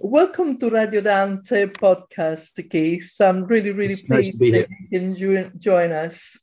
Welcome 0.00 0.58
to 0.58 0.70
Radio 0.70 1.00
Dante 1.00 1.66
podcast, 1.66 2.56
Keith. 2.70 3.14
I'm 3.20 3.44
really, 3.44 3.72
really 3.72 3.92
it's 3.92 4.06
pleased 4.06 4.40
nice 4.40 4.52
that 4.52 4.68
you 4.88 4.88
can 4.88 5.52
join 5.58 5.92
us. 5.92 6.38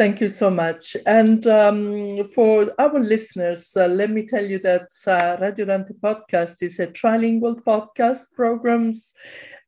Thank 0.00 0.22
you 0.22 0.30
so 0.30 0.48
much. 0.48 0.96
And 1.04 1.46
um, 1.46 2.24
for 2.24 2.72
our 2.78 2.98
listeners, 2.98 3.76
uh, 3.76 3.84
let 3.84 4.10
me 4.10 4.26
tell 4.26 4.42
you 4.42 4.58
that 4.60 4.88
uh, 5.06 5.36
Radio 5.38 5.66
Dante 5.66 5.92
podcast 5.92 6.62
is 6.62 6.80
a 6.80 6.86
trilingual 6.86 7.62
podcast 7.62 8.32
programs. 8.32 9.12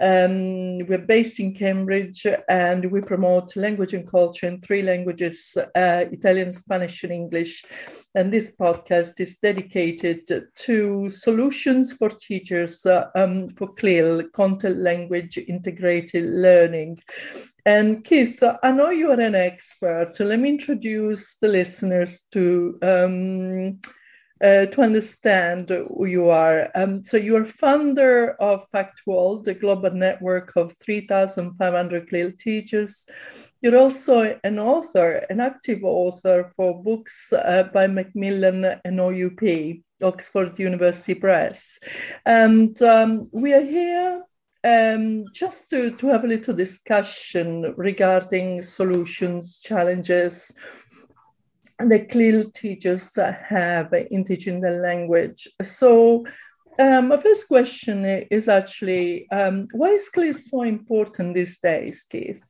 Um, 0.01 0.79
we're 0.87 1.07
based 1.07 1.39
in 1.39 1.53
Cambridge 1.53 2.27
and 2.49 2.91
we 2.91 3.03
promote 3.03 3.55
language 3.57 3.93
and 3.93 4.11
culture 4.11 4.49
in 4.49 4.59
three 4.63 4.81
languages 4.81 5.55
uh, 5.59 6.05
Italian, 6.11 6.55
Spanish, 6.55 7.05
and 7.05 7.13
English. 7.13 7.67
And 8.15 8.33
this 8.33 8.57
podcast 8.59 9.21
is 9.21 9.37
dedicated 9.37 10.27
to 10.55 11.11
solutions 11.11 11.93
for 11.93 12.09
teachers 12.09 12.87
uh, 12.87 13.09
um, 13.15 13.51
for 13.51 13.75
CLIL, 13.75 14.31
content 14.31 14.79
language 14.79 15.37
integrated 15.37 16.25
learning. 16.25 17.01
And 17.65 18.03
Keith, 18.03 18.43
I 18.63 18.73
know 18.73 18.91
you 18.91 19.11
are 19.11 19.21
an 19.21 19.37
expert. 19.37 20.17
So 20.17 20.25
let 20.25 20.41
me 20.41 20.49
introduce 20.49 21.37
the 21.37 21.49
listeners 21.49 22.27
to 22.33 22.79
um, 22.83 23.79
uh, 24.43 24.67
to 24.67 24.81
understand 24.81 25.69
who 25.69 26.05
you 26.05 26.29
are. 26.29 26.69
Um, 26.75 27.05
so 27.05 27.17
you 27.17 27.37
are 27.37 27.45
founder 27.45 28.33
of 28.41 28.69
FactWorld, 28.73 29.45
the 29.45 29.55
global 29.55 29.93
network 29.93 30.57
of 30.57 30.73
3,500 30.73 32.09
CLIL 32.09 32.33
teachers. 32.33 33.07
You're 33.61 33.79
also 33.79 34.37
an 34.43 34.59
author, 34.59 35.25
an 35.31 35.41
active 35.41 35.85
author 35.85 36.51
for 36.57 36.83
books 36.83 37.33
uh, 37.33 37.69
by 37.73 37.87
Macmillan 37.87 38.81
and 38.85 39.01
OUP, 39.01 39.83
Oxford 40.03 40.59
University 40.59 41.15
Press. 41.15 41.79
And 42.27 42.81
um, 42.83 43.29
we 43.31 43.55
are 43.55 43.65
here 43.65 44.25
um, 44.65 45.25
just 45.33 45.71
to, 45.71 45.91
to 45.93 46.07
have 46.09 46.25
a 46.25 46.29
little 46.29 46.55
discussion 46.55 47.75
regarding 47.77 48.63
solutions, 48.63 49.59
challenges 49.59 50.55
that 51.79 52.11
CLIL 52.11 52.51
teachers 52.53 53.17
have 53.17 53.93
in 54.11 54.25
teaching 54.25 54.61
the 54.61 54.71
language. 54.71 55.49
So 55.63 56.25
um, 56.79 57.09
my 57.09 57.17
first 57.17 57.49
question 57.49 58.05
is 58.31 58.49
actually, 58.49 59.29
um, 59.31 59.69
why 59.73 59.89
is 59.89 60.09
CLIL 60.09 60.35
so 60.35 60.63
important 60.63 61.35
these 61.35 61.59
days, 61.59 62.07
Keith? 62.09 62.45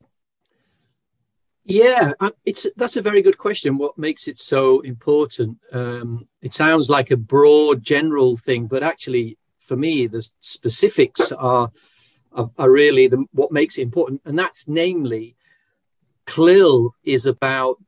Yeah, 1.65 2.11
uh, 2.19 2.31
it's 2.45 2.67
that's 2.75 2.97
a 2.97 3.01
very 3.01 3.21
good 3.21 3.37
question. 3.37 3.77
What 3.77 3.97
makes 3.97 4.27
it 4.27 4.37
so 4.37 4.81
important? 4.81 5.59
Um, 5.71 6.27
it 6.41 6.53
sounds 6.53 6.89
like 6.89 7.09
a 7.09 7.17
broad, 7.17 7.81
general 7.81 8.35
thing, 8.35 8.67
but 8.67 8.83
actually, 8.83 9.37
for 9.59 9.77
me, 9.77 10.07
the 10.07 10.27
specifics 10.41 11.31
are 11.31 11.71
are, 12.33 12.49
are 12.57 12.71
really 12.71 13.07
the, 13.07 13.25
what 13.31 13.51
makes 13.51 13.77
it 13.77 13.83
important, 13.83 14.21
and 14.25 14.37
that's 14.37 14.67
namely, 14.67 15.35
CLIL 16.25 16.95
is 17.03 17.25
about 17.25 17.79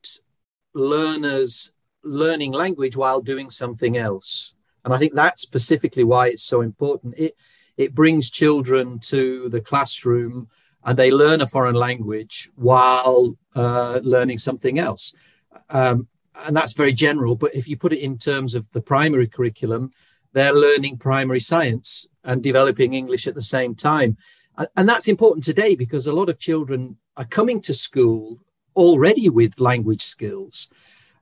learners 0.73 1.73
learning 2.03 2.51
language 2.51 2.95
while 2.95 3.21
doing 3.21 3.49
something 3.49 3.97
else, 3.97 4.55
and 4.83 4.93
I 4.93 4.97
think 4.97 5.13
that's 5.13 5.41
specifically 5.41 6.03
why 6.03 6.27
it's 6.27 6.43
so 6.43 6.61
important. 6.61 7.15
It 7.17 7.35
it 7.77 7.93
brings 7.93 8.31
children 8.31 8.99
to 8.99 9.49
the 9.49 9.59
classroom 9.59 10.47
and 10.85 10.97
they 10.97 11.11
learn 11.11 11.41
a 11.41 11.47
foreign 11.47 11.75
language 11.75 12.49
while 12.55 13.37
uh, 13.55 13.99
learning 14.03 14.37
something 14.37 14.79
else. 14.79 15.15
Um, 15.69 16.07
and 16.45 16.55
that's 16.55 16.73
very 16.73 16.93
general, 16.93 17.35
but 17.35 17.55
if 17.55 17.67
you 17.67 17.77
put 17.77 17.93
it 17.93 17.99
in 17.99 18.17
terms 18.17 18.55
of 18.55 18.71
the 18.71 18.81
primary 18.81 19.27
curriculum, 19.27 19.91
they're 20.33 20.53
learning 20.53 20.97
primary 20.97 21.39
science 21.39 22.07
and 22.25 22.43
developing 22.43 22.93
English 22.93 23.27
at 23.27 23.35
the 23.35 23.41
same 23.41 23.75
time. 23.75 24.17
And 24.75 24.87
that's 24.89 25.07
important 25.07 25.43
today 25.43 25.75
because 25.75 26.07
a 26.07 26.13
lot 26.13 26.29
of 26.29 26.39
children 26.39 26.97
are 27.17 27.25
coming 27.25 27.61
to 27.61 27.73
school 27.73 28.39
already 28.75 29.29
with 29.29 29.59
language 29.59 30.01
skills. 30.01 30.73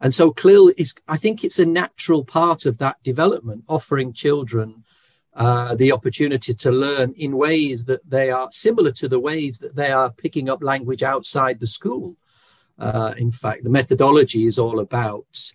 And 0.01 0.13
so 0.13 0.31
CLIL 0.31 0.73
is, 0.77 0.95
I 1.07 1.17
think 1.17 1.43
it's 1.43 1.59
a 1.59 1.65
natural 1.65 2.25
part 2.25 2.65
of 2.65 2.77
that 2.79 3.01
development, 3.03 3.63
offering 3.67 4.13
children 4.13 4.83
uh, 5.35 5.75
the 5.75 5.91
opportunity 5.91 6.53
to 6.53 6.71
learn 6.71 7.13
in 7.17 7.37
ways 7.37 7.85
that 7.85 8.07
they 8.07 8.29
are 8.29 8.49
similar 8.51 8.91
to 8.91 9.07
the 9.07 9.19
ways 9.19 9.59
that 9.59 9.75
they 9.75 9.91
are 9.91 10.11
picking 10.11 10.49
up 10.49 10.61
language 10.61 11.01
outside 11.01 11.59
the 11.59 11.67
school. 11.67 12.17
Uh, 12.77 13.13
in 13.17 13.31
fact, 13.31 13.63
the 13.63 13.69
methodology 13.69 14.45
is 14.45 14.59
all 14.59 14.79
about 14.79 15.53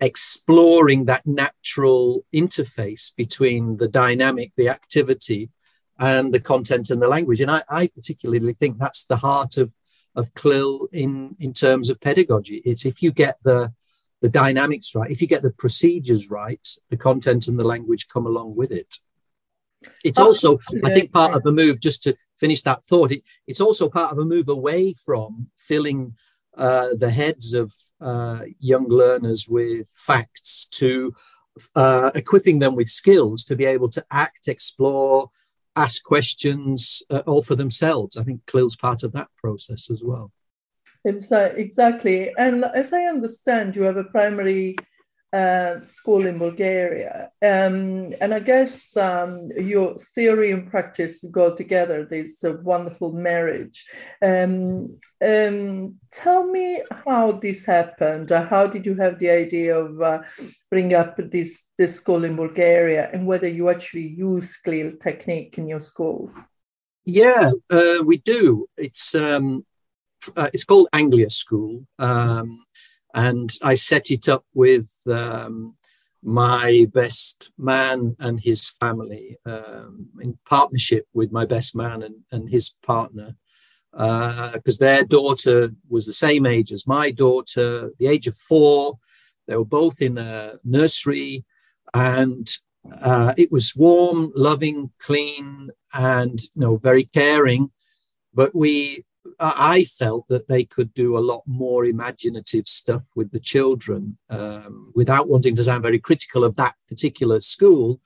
exploring 0.00 1.04
that 1.06 1.26
natural 1.26 2.24
interface 2.34 3.14
between 3.16 3.76
the 3.76 3.88
dynamic, 3.88 4.52
the 4.56 4.68
activity, 4.68 5.50
and 5.98 6.32
the 6.32 6.40
content 6.40 6.90
and 6.90 7.00
the 7.00 7.08
language. 7.08 7.40
And 7.40 7.50
I, 7.50 7.62
I 7.68 7.86
particularly 7.86 8.54
think 8.54 8.78
that's 8.78 9.04
the 9.04 9.16
heart 9.16 9.56
of 9.56 9.74
of 10.16 10.32
CLIL 10.34 10.88
in 10.92 11.36
in 11.40 11.52
terms 11.52 11.90
of 11.90 12.00
pedagogy. 12.00 12.62
It's 12.64 12.86
if 12.86 13.02
you 13.02 13.12
get 13.12 13.36
the 13.44 13.72
the 14.20 14.28
dynamics 14.28 14.94
right, 14.94 15.10
if 15.10 15.20
you 15.20 15.28
get 15.28 15.42
the 15.42 15.50
procedures 15.50 16.30
right, 16.30 16.66
the 16.88 16.96
content 16.96 17.46
and 17.46 17.58
the 17.58 17.64
language 17.64 18.08
come 18.08 18.26
along 18.26 18.56
with 18.56 18.70
it. 18.72 18.96
It's 20.02 20.18
oh, 20.18 20.28
also, 20.28 20.58
I 20.82 20.94
think, 20.94 21.12
part 21.12 21.34
of 21.34 21.44
a 21.44 21.52
move, 21.52 21.78
just 21.78 22.04
to 22.04 22.16
finish 22.38 22.62
that 22.62 22.82
thought, 22.84 23.12
it, 23.12 23.22
it's 23.46 23.60
also 23.60 23.90
part 23.90 24.12
of 24.12 24.18
a 24.18 24.24
move 24.24 24.48
away 24.48 24.94
from 24.94 25.50
filling 25.58 26.14
uh, 26.56 26.90
the 26.96 27.10
heads 27.10 27.54
of 27.54 27.72
uh, 28.00 28.40
young 28.58 28.88
learners 28.88 29.48
with 29.48 29.88
facts 29.88 30.68
to 30.68 31.14
uh, 31.74 32.10
equipping 32.14 32.58
them 32.58 32.74
with 32.74 32.88
skills 32.88 33.44
to 33.44 33.56
be 33.56 33.64
able 33.64 33.88
to 33.88 34.04
act, 34.10 34.48
explore, 34.48 35.30
ask 35.76 36.04
questions 36.04 37.02
uh, 37.10 37.22
all 37.26 37.42
for 37.42 37.56
themselves. 37.56 38.16
I 38.16 38.24
think 38.24 38.44
CLIL's 38.46 38.76
part 38.76 39.02
of 39.02 39.12
that 39.12 39.28
process 39.36 39.90
as 39.90 40.02
well. 40.02 40.32
Exactly. 41.04 42.32
And 42.38 42.64
as 42.64 42.92
I 42.92 43.02
understand, 43.04 43.76
you 43.76 43.82
have 43.82 43.98
a 43.98 44.04
primary 44.04 44.76
uh, 45.34 45.82
school 45.82 46.26
in 46.26 46.38
Bulgaria. 46.38 47.30
Um, 47.42 48.12
and 48.20 48.32
I 48.32 48.38
guess 48.38 48.96
um, 48.96 49.50
your 49.56 49.96
theory 50.14 50.52
and 50.52 50.70
practice 50.70 51.24
go 51.30 51.54
together. 51.54 52.06
This 52.08 52.44
a 52.44 52.52
wonderful 52.52 53.12
marriage. 53.12 53.84
Um, 54.22 54.98
um, 55.32 55.92
tell 56.12 56.46
me 56.46 56.82
how 57.04 57.32
this 57.32 57.64
happened. 57.64 58.30
How 58.30 58.68
did 58.68 58.86
you 58.86 58.94
have 58.94 59.18
the 59.18 59.30
idea 59.30 59.76
of 59.76 60.00
uh, 60.00 60.22
bring 60.70 60.94
up 60.94 61.16
this, 61.16 61.66
this 61.78 61.96
school 61.96 62.24
in 62.24 62.36
Bulgaria 62.36 63.10
and 63.12 63.26
whether 63.26 63.48
you 63.48 63.68
actually 63.70 64.08
use 64.30 64.56
CLIL 64.58 64.92
technique 65.02 65.58
in 65.58 65.66
your 65.66 65.80
school? 65.80 66.30
Yeah, 67.04 67.50
uh, 67.70 68.02
we 68.04 68.18
do. 68.18 68.68
It's 68.78 69.14
um, 69.14 69.66
uh, 70.36 70.48
it's 70.54 70.64
called 70.64 70.88
Anglia 70.92 71.28
School. 71.28 71.86
Um, 71.98 72.63
and 73.14 73.50
I 73.62 73.76
set 73.76 74.10
it 74.10 74.28
up 74.28 74.44
with 74.52 74.88
um, 75.06 75.76
my 76.22 76.86
best 76.92 77.50
man 77.56 78.16
and 78.18 78.40
his 78.40 78.70
family 78.70 79.36
um, 79.46 80.08
in 80.20 80.38
partnership 80.44 81.06
with 81.14 81.30
my 81.30 81.46
best 81.46 81.76
man 81.76 82.02
and, 82.02 82.16
and 82.32 82.50
his 82.50 82.70
partner 82.84 83.36
because 83.94 84.80
uh, 84.80 84.84
their 84.84 85.04
daughter 85.04 85.70
was 85.88 86.06
the 86.06 86.12
same 86.12 86.46
age 86.46 86.72
as 86.72 86.86
my 86.86 87.12
daughter, 87.12 87.90
the 88.00 88.08
age 88.08 88.26
of 88.26 88.36
four. 88.36 88.98
They 89.46 89.56
were 89.56 89.64
both 89.64 90.02
in 90.02 90.18
a 90.18 90.54
nursery, 90.64 91.44
and 91.92 92.50
uh, 93.00 93.34
it 93.36 93.52
was 93.52 93.76
warm, 93.76 94.32
loving, 94.34 94.90
clean, 94.98 95.70
and 95.92 96.40
you 96.40 96.60
know 96.60 96.76
very 96.76 97.04
caring. 97.04 97.70
But 98.32 98.52
we 98.52 99.04
I 99.40 99.84
felt 99.84 100.28
that 100.28 100.48
they 100.48 100.64
could 100.64 100.92
do 100.94 101.16
a 101.16 101.20
lot 101.20 101.42
more 101.46 101.84
imaginative 101.84 102.66
stuff 102.68 103.04
with 103.14 103.30
the 103.30 103.40
children 103.40 104.18
um, 104.30 104.92
without 104.94 105.28
wanting 105.28 105.56
to 105.56 105.64
sound 105.64 105.82
very 105.82 105.98
critical 105.98 106.44
of 106.44 106.56
that 106.56 106.74
particular 106.88 107.40
school. 107.40 108.00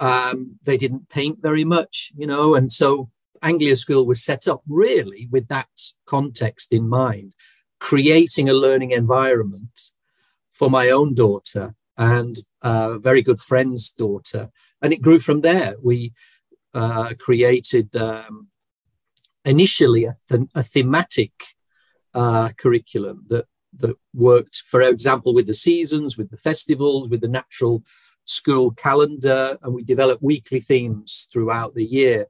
Um, 0.00 0.58
they 0.62 0.76
didn't 0.76 1.08
paint 1.08 1.40
very 1.42 1.64
much, 1.64 2.12
you 2.16 2.26
know, 2.26 2.54
and 2.54 2.70
so 2.72 3.10
Anglia 3.42 3.76
School 3.76 4.06
was 4.06 4.22
set 4.22 4.46
up 4.48 4.62
really 4.68 5.28
with 5.30 5.48
that 5.48 5.68
context 6.06 6.72
in 6.72 6.88
mind, 6.88 7.34
creating 7.80 8.48
a 8.48 8.54
learning 8.54 8.92
environment 8.92 9.80
for 10.50 10.70
my 10.70 10.90
own 10.90 11.14
daughter 11.14 11.74
and 11.96 12.38
a 12.62 12.98
very 12.98 13.22
good 13.22 13.40
friend's 13.40 13.90
daughter. 13.90 14.50
And 14.82 14.92
it 14.92 15.02
grew 15.02 15.18
from 15.18 15.40
there. 15.40 15.74
We 15.82 16.12
uh, 16.74 17.14
created 17.18 17.94
um, 17.96 18.48
initially 19.48 20.04
a, 20.04 20.14
a 20.54 20.62
thematic 20.62 21.32
uh, 22.14 22.50
curriculum 22.58 23.24
that 23.28 23.46
that 23.76 23.96
worked, 24.14 24.56
for 24.70 24.80
example, 24.82 25.34
with 25.34 25.46
the 25.46 25.54
seasons, 25.54 26.16
with 26.16 26.30
the 26.30 26.36
festivals, 26.36 27.10
with 27.10 27.20
the 27.20 27.28
natural 27.28 27.82
school 28.24 28.70
calendar, 28.72 29.58
and 29.62 29.74
we 29.74 29.82
developed 29.82 30.22
weekly 30.22 30.60
themes 30.60 31.28
throughout 31.32 31.74
the 31.74 31.84
year 31.84 32.26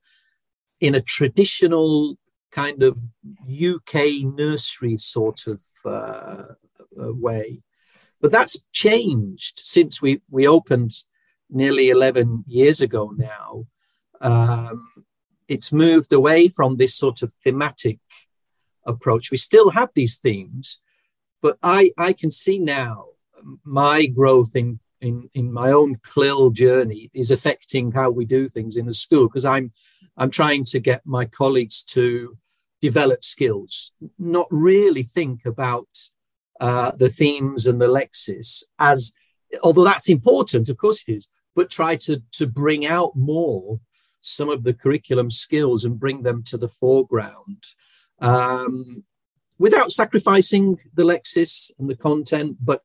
in 0.81 0.94
a 0.94 1.00
traditional 1.00 2.17
kind 2.50 2.82
of 2.82 2.99
UK 3.44 4.25
nursery 4.25 4.97
sort 4.99 5.47
of 5.47 5.62
uh, 5.85 6.44
uh 7.00 7.15
way. 7.15 7.62
But 8.20 8.32
that's 8.32 8.67
changed 8.73 9.61
since 9.62 10.03
we, 10.03 10.20
we 10.31 10.47
opened 10.47 10.93
nearly 11.50 11.91
11 11.91 12.44
years 12.47 12.81
ago 12.81 13.12
now. 13.17 13.67
Um, 14.20 14.88
it's 15.48 15.72
moved 15.72 16.12
away 16.12 16.48
from 16.48 16.76
this 16.76 16.94
sort 16.94 17.22
of 17.22 17.32
thematic 17.44 17.98
approach. 18.86 19.30
We 19.30 19.38
still 19.38 19.70
have 19.70 19.90
these 19.94 20.16
themes, 20.16 20.82
but 21.42 21.58
I, 21.62 21.92
I 21.98 22.12
can 22.12 22.30
see 22.30 22.58
now 22.58 23.06
my 23.64 24.06
growth 24.06 24.54
in, 24.54 24.80
in, 25.00 25.30
in 25.34 25.52
my 25.52 25.72
own 25.72 25.96
CLIL 26.02 26.50
journey 26.50 27.10
is 27.14 27.30
affecting 27.30 27.92
how 27.92 28.10
we 28.10 28.24
do 28.24 28.48
things 28.48 28.76
in 28.76 28.86
the 28.86 28.94
school 28.94 29.28
because 29.28 29.44
I'm 29.44 29.72
I'm 30.18 30.30
trying 30.30 30.64
to 30.64 30.80
get 30.80 31.06
my 31.06 31.26
colleagues 31.26 31.84
to 31.84 32.36
develop 32.80 33.22
skills, 33.22 33.92
not 34.18 34.48
really 34.50 35.04
think 35.04 35.46
about 35.46 35.88
uh, 36.60 36.90
the 36.90 37.08
themes 37.08 37.68
and 37.68 37.80
the 37.80 37.86
lexis 37.86 38.64
as, 38.80 39.14
although 39.62 39.84
that's 39.84 40.08
important, 40.08 40.68
of 40.68 40.76
course 40.76 41.08
it 41.08 41.12
is, 41.12 41.30
but 41.54 41.70
try 41.70 41.94
to 41.96 42.20
to 42.32 42.46
bring 42.46 42.84
out 42.84 43.14
more 43.14 43.80
some 44.20 44.49
of 44.49 44.65
the 44.65 44.75
curriculum 44.75 45.31
skills 45.31 45.85
and 45.85 45.99
bring 46.00 46.23
them 46.23 46.43
to 46.44 46.56
the 46.56 46.69
foreground 46.69 47.65
um, 48.20 49.05
without 49.59 49.93
sacrificing 49.93 50.79
the 50.94 51.05
lexis 51.05 51.70
and 51.79 51.88
the 51.88 51.97
content. 51.97 52.56
But 52.61 52.82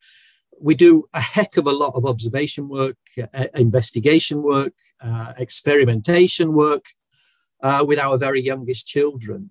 we 0.59 0.75
do 0.75 1.05
a 1.13 1.19
heck 1.19 1.57
of 1.57 1.67
a 1.67 1.71
lot 1.71 1.95
of 1.95 2.05
observation 2.05 2.69
work, 2.69 2.97
uh, 3.33 3.47
investigation 3.55 4.41
work, 4.41 4.73
uh, 5.01 5.33
experimentation 5.37 6.53
work 6.53 6.85
uh, 7.61 7.83
with 7.87 7.99
our 7.99 8.17
very 8.17 8.41
youngest 8.41 8.87
children. 8.87 9.49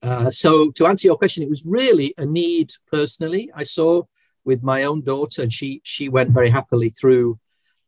Uh, 0.00 0.30
so, 0.30 0.70
to 0.70 0.86
answer 0.86 1.08
your 1.08 1.16
question, 1.16 1.42
it 1.42 1.50
was 1.50 1.66
really 1.66 2.14
a 2.18 2.24
need 2.24 2.70
personally 2.90 3.50
I 3.54 3.64
saw 3.64 4.02
with 4.44 4.62
my 4.62 4.84
own 4.84 5.02
daughter, 5.02 5.42
and 5.42 5.52
she 5.52 5.80
she 5.82 6.08
went 6.08 6.30
very 6.30 6.50
happily 6.50 6.90
through 6.90 7.40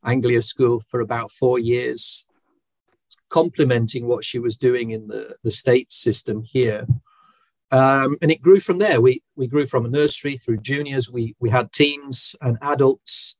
Anglia 0.05 0.43
School 0.43 0.83
for 0.91 1.01
about 1.01 1.31
four 1.31 1.61
years 1.61 2.27
complementing 3.31 4.06
what 4.06 4.25
she 4.25 4.38
was 4.38 4.56
doing 4.56 4.91
in 4.91 5.06
the, 5.09 5.37
the 5.43 5.50
state 5.50 5.91
system 5.93 6.43
here. 6.43 6.87
Um, 7.73 8.19
and 8.21 8.31
it 8.31 8.43
grew 8.43 8.61
from 8.61 8.79
there. 8.79 9.00
We, 9.00 9.23
we 9.37 9.47
grew 9.47 9.67
from 9.67 9.87
a 9.87 9.91
nursery 9.91 10.37
through 10.37 10.59
juniors. 10.59 11.11
We, 11.11 11.37
we 11.41 11.50
had 11.50 11.73
teens 11.73 12.37
and 12.41 12.59
adults 12.61 13.38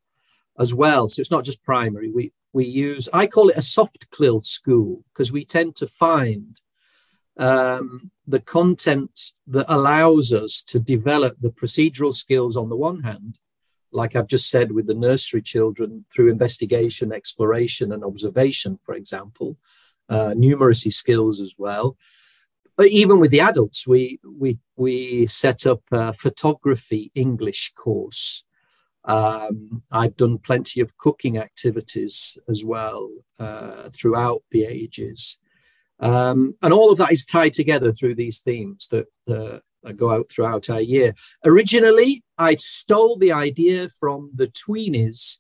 as 0.58 0.72
well. 0.72 1.08
So 1.08 1.20
it's 1.20 1.31
not 1.31 1.44
just 1.44 1.64
primary. 1.64 2.10
We, 2.10 2.32
we 2.52 2.64
use, 2.64 3.08
I 3.12 3.26
call 3.26 3.48
it 3.48 3.56
a 3.56 3.62
soft 3.62 4.08
CLIL 4.10 4.42
school 4.42 5.02
because 5.12 5.32
we 5.32 5.44
tend 5.44 5.76
to 5.76 5.87
find 5.87 6.60
um, 7.37 8.10
the 8.26 8.40
content 8.40 9.32
that 9.48 9.66
allows 9.69 10.32
us 10.32 10.62
to 10.69 10.78
develop 10.78 11.37
the 11.40 11.50
procedural 11.50 12.14
skills 12.14 12.56
on 12.56 12.69
the 12.69 12.76
one 12.76 13.02
hand, 13.02 13.38
like 13.92 14.14
I've 14.16 14.26
just 14.26 14.50
said 14.50 14.72
with 14.72 14.87
the 14.87 14.94
nursery 14.94 15.42
children 15.42 16.04
through 16.12 16.31
investigation, 16.31 17.12
exploration, 17.12 17.92
and 17.92 18.04
observation, 18.04 18.78
for 18.82 18.94
example, 18.94 19.56
uh, 20.08 20.31
numeracy 20.31 20.92
skills 20.92 21.40
as 21.40 21.54
well. 21.58 21.96
But 22.76 22.88
even 22.88 23.20
with 23.20 23.31
the 23.31 23.40
adults, 23.40 23.87
we 23.87 24.20
we 24.25 24.58
we 24.76 25.26
set 25.26 25.66
up 25.66 25.82
a 25.92 26.12
photography 26.12 27.10
English 27.14 27.72
course. 27.75 28.46
Um, 29.04 29.82
I've 29.90 30.16
done 30.16 30.38
plenty 30.38 30.81
of 30.81 30.96
cooking 30.96 31.38
activities 31.38 32.38
as 32.48 32.64
well 32.64 33.10
uh, 33.38 33.90
throughout 33.94 34.42
the 34.50 34.64
ages, 34.64 35.40
um, 36.00 36.54
and 36.62 36.72
all 36.72 36.90
of 36.90 36.98
that 36.98 37.12
is 37.12 37.26
tied 37.26 37.52
together 37.52 37.92
through 37.92 38.14
these 38.14 38.38
themes 38.40 38.88
that, 38.90 39.06
uh, 39.28 39.60
go 39.96 40.10
out 40.10 40.30
throughout 40.30 40.70
our 40.70 40.80
year. 40.80 41.14
Originally, 41.44 42.22
I 42.38 42.56
stole 42.56 43.16
the 43.18 43.32
idea 43.32 43.88
from 43.88 44.30
the 44.34 44.48
Tweenies 44.48 45.38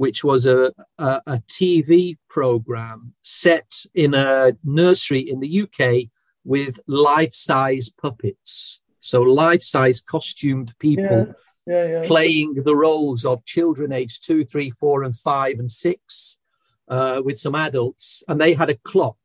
which 0.00 0.24
was 0.24 0.46
a, 0.46 0.72
a, 0.96 1.20
a 1.26 1.42
TV 1.46 2.16
program 2.30 3.12
set 3.20 3.84
in 3.94 4.14
a 4.14 4.50
nursery 4.64 5.20
in 5.20 5.40
the 5.40 5.62
UK 5.62 6.08
with 6.42 6.80
life 6.86 7.34
size 7.34 7.90
puppets. 7.90 8.82
So, 9.00 9.20
life 9.20 9.62
size 9.62 10.00
costumed 10.00 10.72
people 10.78 11.34
yeah, 11.66 11.84
yeah, 11.84 11.86
yeah. 11.86 12.02
playing 12.06 12.54
the 12.54 12.74
roles 12.74 13.26
of 13.26 13.44
children 13.44 13.92
aged 13.92 14.24
two, 14.24 14.46
three, 14.46 14.70
four, 14.70 15.02
and 15.02 15.14
five, 15.14 15.58
and 15.58 15.70
six 15.70 16.40
uh, 16.88 17.20
with 17.22 17.38
some 17.38 17.54
adults. 17.54 18.22
And 18.26 18.40
they 18.40 18.54
had 18.54 18.70
a 18.70 18.78
clock, 18.78 19.18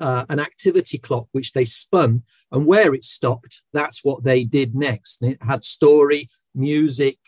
uh, 0.00 0.24
an 0.28 0.40
activity 0.40 0.98
clock, 0.98 1.28
which 1.32 1.52
they 1.52 1.64
spun. 1.64 2.22
And 2.50 2.66
where 2.66 2.94
it 2.94 3.04
stopped, 3.04 3.62
that's 3.72 4.04
what 4.04 4.24
they 4.24 4.44
did 4.44 4.74
next. 4.74 5.22
And 5.22 5.32
it 5.32 5.42
had 5.42 5.64
story, 5.64 6.30
music, 6.54 7.18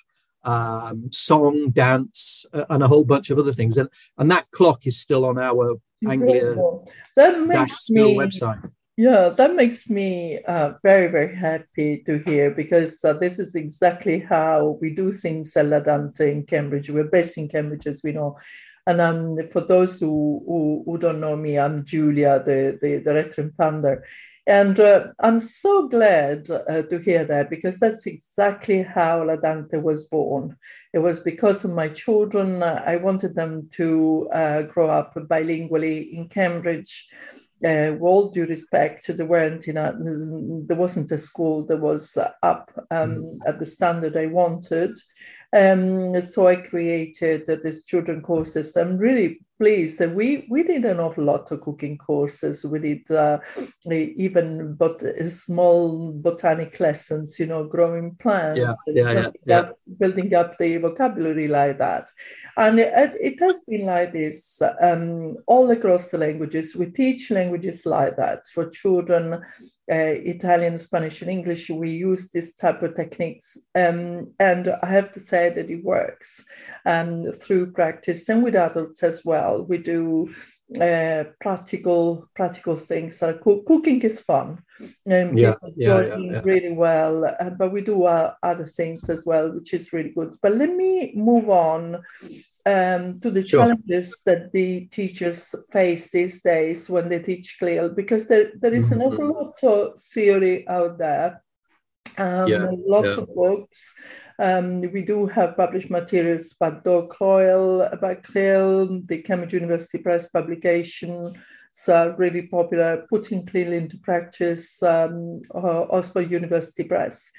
um, 0.44 1.10
song, 1.12 1.70
dance, 1.70 2.46
uh, 2.52 2.64
and 2.70 2.82
a 2.82 2.88
whole 2.88 3.04
bunch 3.04 3.30
of 3.30 3.38
other 3.38 3.52
things. 3.52 3.76
And 3.76 3.88
and 4.18 4.30
that 4.30 4.50
clock 4.50 4.86
is 4.86 4.98
still 4.98 5.24
on 5.24 5.38
our 5.38 5.76
Anglia 6.06 6.56
that 7.16 7.40
makes 7.46 7.90
me, 7.90 8.16
website. 8.16 8.70
Yeah, 8.96 9.28
that 9.30 9.54
makes 9.54 9.88
me 9.88 10.40
uh, 10.46 10.74
very 10.82 11.08
very 11.08 11.34
happy 11.34 12.02
to 12.06 12.18
hear 12.18 12.50
because 12.50 13.04
uh, 13.04 13.12
this 13.14 13.38
is 13.38 13.54
exactly 13.54 14.20
how 14.20 14.78
we 14.80 14.90
do 14.90 15.12
things 15.12 15.56
at 15.56 15.66
Ladante 15.66 16.20
in 16.20 16.44
Cambridge. 16.44 16.90
We're 16.90 17.04
based 17.04 17.36
in 17.38 17.48
Cambridge, 17.48 17.86
as 17.86 18.00
we 18.02 18.12
know. 18.12 18.38
And 18.90 19.00
um, 19.00 19.38
for 19.52 19.60
those 19.60 20.00
who, 20.00 20.42
who, 20.44 20.82
who 20.84 20.98
don't 20.98 21.20
know 21.20 21.36
me, 21.36 21.56
I'm 21.56 21.84
Julia, 21.84 22.42
the, 22.44 22.76
the 22.82 22.98
director 22.98 23.40
and 23.40 23.54
founder. 23.54 24.04
And 24.48 24.80
uh, 24.80 25.12
I'm 25.20 25.38
so 25.38 25.86
glad 25.86 26.50
uh, 26.50 26.82
to 26.82 26.98
hear 26.98 27.24
that 27.24 27.50
because 27.50 27.78
that's 27.78 28.06
exactly 28.06 28.82
how 28.82 29.24
La 29.24 29.36
Dante 29.36 29.78
was 29.78 30.02
born. 30.02 30.56
It 30.92 30.98
was 30.98 31.20
because 31.20 31.64
of 31.64 31.70
my 31.70 31.86
children. 31.86 32.64
I 32.64 32.96
wanted 32.96 33.36
them 33.36 33.68
to 33.74 34.28
uh, 34.32 34.62
grow 34.62 34.90
up 34.90 35.14
bilingually 35.14 36.12
in 36.12 36.28
Cambridge. 36.28 37.08
Uh, 37.62 37.92
with 37.92 38.02
all 38.02 38.30
due 38.30 38.46
respect, 38.46 39.06
there 39.06 39.26
weren't 39.26 39.66
you 39.66 39.74
know, 39.74 39.94
there 40.66 40.76
wasn't 40.76 41.10
a 41.10 41.18
school 41.18 41.64
that 41.66 41.78
was 41.78 42.16
up 42.42 42.70
um, 42.90 43.16
mm. 43.16 43.38
at 43.46 43.58
the 43.58 43.66
standard 43.66 44.16
I 44.16 44.26
wanted. 44.26 44.96
Um, 45.52 46.20
so 46.20 46.46
I 46.46 46.56
created 46.56 47.48
uh, 47.50 47.56
this 47.62 47.84
children 47.84 48.22
courses. 48.22 48.76
I'm 48.76 48.96
really 48.96 49.40
pleased 49.60 49.98
that 49.98 50.14
we 50.14 50.46
we 50.48 50.62
did 50.62 50.86
an 50.86 51.00
awful 51.00 51.24
lot 51.24 51.50
of 51.52 51.60
cooking 51.60 51.98
courses. 51.98 52.64
We 52.64 52.78
did 52.78 53.10
uh, 53.10 53.40
even 53.86 54.74
but 54.74 55.02
small 55.28 56.12
botanic 56.12 56.80
lessons, 56.80 57.38
you 57.38 57.46
know, 57.46 57.64
growing 57.64 58.16
plants, 58.16 58.58
yeah, 58.58 58.74
yeah, 58.86 59.12
yeah, 59.12 59.30
yeah. 59.44 59.68
building 59.98 60.34
up 60.34 60.56
the 60.56 60.78
vocabulary 60.78 61.46
like 61.46 61.76
that. 61.76 62.08
And 62.56 62.80
it, 62.80 63.12
it 63.20 63.40
has 63.40 63.60
been 63.68 63.84
like 63.84 64.14
this 64.14 64.62
um, 64.80 65.36
all 65.46 65.70
across 65.70 66.08
the 66.08 66.18
languages. 66.18 66.74
We 66.74 66.86
teach 66.86 67.30
languages 67.30 67.84
like 67.84 68.16
that 68.16 68.46
for 68.54 68.70
children 68.70 69.34
uh, 69.34 69.40
Italian, 69.96 70.78
Spanish, 70.78 71.22
and 71.22 71.30
English, 71.30 71.70
we 71.70 71.90
use 71.90 72.28
this 72.28 72.54
type 72.54 72.82
of 72.82 72.94
techniques. 72.94 73.58
Um, 73.74 74.32
and 74.38 74.68
I 74.82 74.86
have 74.86 75.12
to 75.12 75.20
say 75.20 75.50
that 75.50 75.70
it 75.70 75.84
works 75.84 76.44
um, 76.86 77.32
through 77.32 77.72
practice 77.72 78.28
and 78.28 78.42
with 78.42 78.54
adults 78.54 79.02
as 79.02 79.24
well. 79.24 79.64
We 79.64 79.78
do 79.78 80.34
uh, 80.78 81.24
practical 81.40 82.28
practical 82.34 82.76
things. 82.76 83.18
Co- 83.18 83.62
cooking 83.66 84.00
is 84.02 84.20
fun. 84.20 84.62
Um, 84.80 85.36
yeah, 85.36 85.54
yeah, 85.76 86.00
yeah, 86.00 86.16
yeah, 86.16 86.40
really 86.44 86.72
well. 86.72 87.24
Uh, 87.24 87.50
but 87.50 87.72
we 87.72 87.80
do 87.80 88.04
uh, 88.04 88.34
other 88.42 88.66
things 88.66 89.08
as 89.08 89.24
well, 89.24 89.50
which 89.50 89.74
is 89.74 89.92
really 89.92 90.10
good. 90.10 90.36
But 90.42 90.56
let 90.56 90.74
me 90.74 91.12
move 91.14 91.48
on 91.50 92.02
um, 92.66 93.20
to 93.20 93.30
the 93.30 93.44
sure. 93.44 93.64
challenges 93.64 94.22
that 94.26 94.52
the 94.52 94.86
teachers 94.86 95.54
face 95.72 96.10
these 96.10 96.40
days 96.42 96.88
when 96.88 97.08
they 97.08 97.18
teach 97.18 97.56
CLIL, 97.58 97.90
because 97.90 98.26
there, 98.26 98.52
there 98.60 98.74
is 98.74 98.92
an 98.92 99.02
awful 99.02 99.18
mm-hmm. 99.18 99.64
lot 99.64 99.64
of 99.64 100.00
theory 100.00 100.68
out 100.68 100.98
there, 100.98 101.42
um, 102.18 102.48
yeah, 102.48 102.66
lots 102.86 103.08
yeah. 103.08 103.22
of 103.22 103.34
books. 103.34 103.94
Um, 104.38 104.80
we 104.92 105.02
do 105.02 105.26
have 105.26 105.56
published 105.56 105.90
materials 105.90 106.54
by 106.54 106.70
Do 106.70 107.06
Coyle, 107.10 107.82
about 107.82 108.22
CLIL, 108.22 109.02
the 109.04 109.18
Cambridge 109.18 109.52
University 109.52 109.98
Press 109.98 110.26
publication, 110.28 111.34
so 111.72 112.14
really 112.18 112.42
popular, 112.42 113.06
putting 113.08 113.46
CLIL 113.46 113.72
into 113.72 113.98
practice, 113.98 114.82
um, 114.82 115.42
uh, 115.54 115.86
Oxford 115.90 116.30
University 116.30 116.84
Press. 116.84 117.30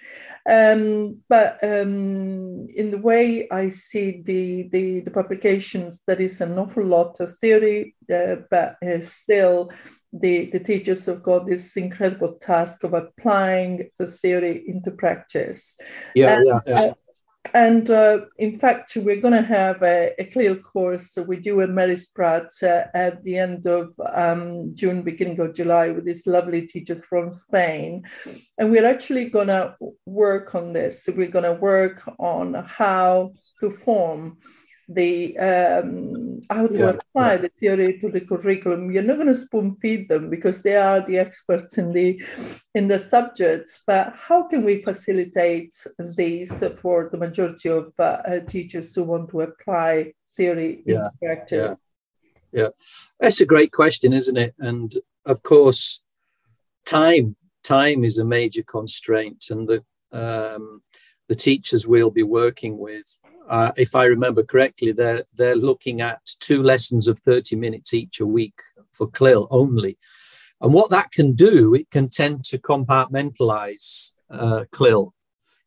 Um, 0.50 1.18
but 1.28 1.60
um, 1.64 2.68
in 2.70 2.92
the 2.92 3.00
way 3.00 3.48
I 3.50 3.70
see 3.70 4.22
the, 4.24 4.70
the, 4.72 5.02
the, 5.02 5.12
publications, 5.12 6.02
there 6.08 6.22
is 6.22 6.40
an 6.40 6.58
awful 6.58 6.86
lot 6.86 7.20
of 7.20 7.36
theory, 7.38 7.96
uh, 8.14 8.36
but 8.50 8.78
uh, 8.86 9.02
still 9.02 9.72
the, 10.14 10.46
the 10.52 10.60
teachers 10.60 11.06
have 11.06 11.24
got 11.24 11.48
this 11.48 11.78
incredible 11.78 12.34
task 12.34 12.84
of 12.84 12.94
applying 12.94 13.90
the 13.98 14.08
theory 14.08 14.64
into 14.68 14.92
practice. 14.92 15.78
Yeah, 16.16 16.38
and, 16.38 16.48
yeah, 16.48 16.60
yeah. 16.68 16.82
Uh, 16.82 16.94
and 17.54 17.90
uh, 17.90 18.20
in 18.38 18.60
fact, 18.60 18.96
we're 18.96 19.20
going 19.20 19.34
to 19.34 19.42
have 19.42 19.82
a, 19.82 20.14
a 20.20 20.26
CLIL 20.26 20.58
course 20.58 21.18
with 21.18 21.46
you 21.46 21.60
and 21.62 21.74
Mary 21.74 21.98
Spratt 21.98 22.50
uh, 22.62 22.84
at 22.94 23.24
the 23.24 23.38
end 23.38 23.66
of 23.66 23.94
um, 24.14 24.76
June, 24.76 25.02
beginning 25.02 25.40
of 25.40 25.56
July, 25.56 25.90
with 25.90 26.06
these 26.06 26.28
lovely 26.28 26.68
teachers 26.68 27.04
from 27.04 27.32
Spain. 27.32 28.04
And 28.58 28.72
we're 28.72 28.86
actually 28.86 29.26
going 29.30 29.48
to 29.48 29.76
work 30.06 30.54
on 30.54 30.72
this. 30.72 31.10
We're 31.14 31.32
going 31.32 31.46
to 31.46 31.54
work 31.54 32.08
on 32.20 32.54
how 32.54 33.34
to 33.60 33.70
form 33.70 34.38
the 34.94 35.38
um, 35.38 36.42
how 36.50 36.68
to 36.68 36.78
yeah, 36.78 36.90
apply 36.90 37.38
the 37.38 37.50
theory 37.60 38.00
to 38.00 38.10
the 38.10 38.22
curriculum. 38.22 38.92
You're 38.92 39.04
not 39.04 39.16
going 39.16 39.28
to 39.28 39.36
spoon 39.36 39.76
feed 39.76 40.10
them 40.10 40.30
because 40.30 40.64
they 40.64 40.76
are 40.76 41.02
the 41.02 41.18
experts 41.18 41.78
in 41.78 41.94
the 41.94 42.22
in 42.76 42.88
the 42.88 43.00
subjects. 43.00 43.82
But 43.86 44.14
how 44.16 44.44
can 44.44 44.64
we 44.64 44.82
facilitate 44.82 45.74
these 46.00 46.64
for 46.82 47.10
the 47.12 47.18
majority 47.18 47.70
of 47.70 47.94
uh, 48.00 48.04
uh 48.04 48.40
teachers 48.42 48.94
who 48.94 49.04
want 49.04 49.30
to 49.32 49.42
apply 49.42 50.14
theory 50.30 50.84
yeah, 50.86 51.08
in 51.22 51.28
practice? 51.28 51.76
Yeah. 52.52 52.64
yeah, 52.64 52.70
that's 53.20 53.42
a 53.42 53.46
great 53.46 53.72
question, 53.72 54.14
isn't 54.14 54.38
it? 54.38 54.56
And 54.60 54.94
of 55.26 55.44
course, 55.44 56.04
time 56.86 57.36
time 57.64 58.04
is 58.04 58.18
a 58.18 58.26
major 58.26 58.64
constraint, 58.64 59.46
and 59.50 59.68
the 59.68 59.84
um, 60.12 60.82
the 61.30 61.36
teachers 61.36 61.88
we'll 61.88 62.12
be 62.12 62.24
working 62.24 62.78
with 62.78 63.21
uh, 63.50 63.72
if 63.78 63.96
I 63.96 64.06
remember 64.06 64.44
correctly, 64.44 64.92
they're 64.92 65.24
they're 65.36 65.56
looking 65.56 66.02
at 66.02 66.22
two 66.40 66.64
lessons 66.64 67.08
of 67.08 67.20
30 67.20 67.56
minutes 67.56 67.94
each 67.94 68.20
a 68.20 68.26
week 68.26 68.60
for 68.92 69.08
CLIL 69.08 69.48
only. 69.52 69.98
And 70.62 70.74
what 70.74 70.92
that 70.92 71.12
can 71.12 71.34
do, 71.34 71.74
it 71.74 71.90
can 71.90 72.08
tend 72.08 72.44
to 72.46 72.60
compartmentalize 72.60 74.14
uh, 74.30 74.66
CLIL 74.72 75.14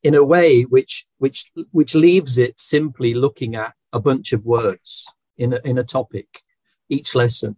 in 0.02 0.14
a 0.14 0.24
way 0.24 0.62
which 0.62 1.06
which 1.18 1.50
which 1.72 1.94
leaves 1.94 2.38
it 2.38 2.60
simply 2.60 3.14
looking 3.14 3.56
at 3.56 3.74
a 3.92 4.00
bunch 4.00 4.32
of 4.32 4.44
words 4.44 5.06
in 5.36 5.54
a, 5.54 5.60
in 5.64 5.78
a 5.78 5.84
topic 5.84 6.40
each 6.88 7.14
lesson. 7.14 7.56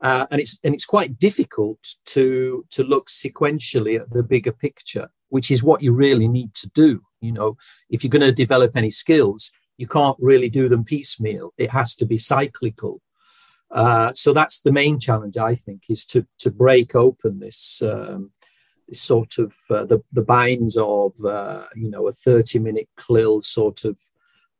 Uh, 0.00 0.26
and 0.30 0.40
it's 0.40 0.58
and 0.62 0.74
it's 0.74 0.84
quite 0.84 1.18
difficult 1.18 1.78
to 2.04 2.64
to 2.70 2.84
look 2.84 3.08
sequentially 3.08 3.98
at 3.98 4.10
the 4.10 4.22
bigger 4.22 4.52
picture, 4.52 5.08
which 5.28 5.50
is 5.50 5.64
what 5.64 5.82
you 5.82 5.92
really 5.92 6.28
need 6.28 6.54
to 6.54 6.70
do 6.70 7.02
you 7.20 7.32
know, 7.32 7.56
if 7.90 8.02
you're 8.02 8.10
going 8.10 8.22
to 8.22 8.32
develop 8.32 8.76
any 8.76 8.90
skills, 8.90 9.52
you 9.78 9.86
can't 9.86 10.16
really 10.20 10.48
do 10.48 10.68
them 10.68 10.84
piecemeal. 10.84 11.52
It 11.58 11.70
has 11.70 11.94
to 11.96 12.06
be 12.06 12.18
cyclical. 12.18 13.00
Uh, 13.70 14.12
so 14.14 14.32
that's 14.32 14.60
the 14.60 14.72
main 14.72 15.00
challenge, 15.00 15.36
I 15.36 15.54
think, 15.54 15.84
is 15.88 16.06
to 16.06 16.26
to 16.38 16.50
break 16.50 16.94
open 16.94 17.40
this, 17.40 17.82
um, 17.82 18.30
this 18.88 19.00
sort 19.00 19.38
of 19.38 19.54
uh, 19.68 19.84
the 19.84 20.02
the 20.12 20.22
binds 20.22 20.76
of 20.76 21.12
uh, 21.24 21.64
you 21.74 21.90
know 21.90 22.06
a 22.06 22.12
thirty 22.12 22.60
minute 22.60 22.88
CLIL 22.96 23.42
sort 23.42 23.84
of 23.84 23.98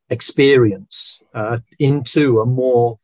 experience 0.09 1.23
uh, 1.33 1.59
into 1.79 2.41
a 2.41 2.45
more 2.45 2.99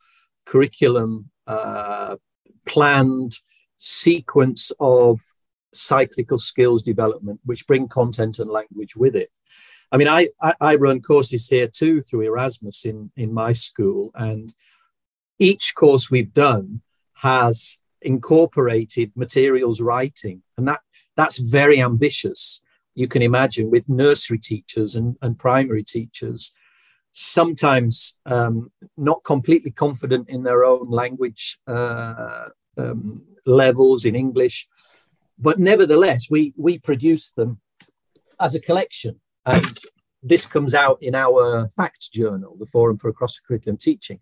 curriculum 0.45 1.29
uh, 1.47 2.17
planned 2.65 3.37
sequence 3.77 4.71
of 4.79 5.21
cyclical 5.73 6.37
skills 6.37 6.83
development, 6.83 7.39
which 7.45 7.67
bring 7.67 7.87
content 7.87 8.39
and 8.39 8.49
language 8.49 8.95
with 8.95 9.15
it. 9.15 9.31
I 9.91 9.97
mean, 9.97 10.07
I, 10.07 10.29
I, 10.41 10.53
I 10.59 10.75
run 10.75 11.01
courses 11.01 11.47
here 11.47 11.67
too 11.67 12.01
through 12.01 12.21
Erasmus 12.21 12.85
in, 12.85 13.11
in 13.15 13.33
my 13.33 13.51
school, 13.51 14.11
and 14.15 14.53
each 15.39 15.75
course 15.75 16.09
we've 16.09 16.33
done 16.33 16.81
has 17.15 17.83
incorporated 18.01 19.11
materials 19.15 19.81
writing, 19.81 20.41
and 20.57 20.67
that 20.67 20.81
that's 21.15 21.37
very 21.37 21.81
ambitious. 21.81 22.63
You 22.95 23.07
can 23.07 23.21
imagine 23.21 23.71
with 23.71 23.89
nursery 23.89 24.39
teachers 24.39 24.95
and, 24.95 25.15
and 25.21 25.37
primary 25.37 25.83
teachers, 25.83 26.55
sometimes 27.11 28.19
um, 28.25 28.71
not 28.97 29.23
completely 29.23 29.71
confident 29.71 30.29
in 30.29 30.43
their 30.43 30.65
own 30.65 30.89
language 30.89 31.59
uh, 31.67 32.49
um, 32.77 33.23
levels 33.45 34.05
in 34.05 34.15
English, 34.15 34.67
but 35.37 35.59
nevertheless, 35.59 36.27
we 36.29 36.53
we 36.57 36.77
produce 36.79 37.31
them 37.31 37.59
as 38.39 38.55
a 38.55 38.61
collection 38.61 39.19
and 39.45 39.79
this 40.23 40.45
comes 40.47 40.73
out 40.73 40.97
in 41.01 41.15
our 41.15 41.67
fact 41.67 42.11
journal, 42.13 42.55
the 42.57 42.65
Forum 42.65 42.97
for 42.97 43.11
Cross 43.11 43.39
Curriculum 43.39 43.77
Teaching. 43.77 44.19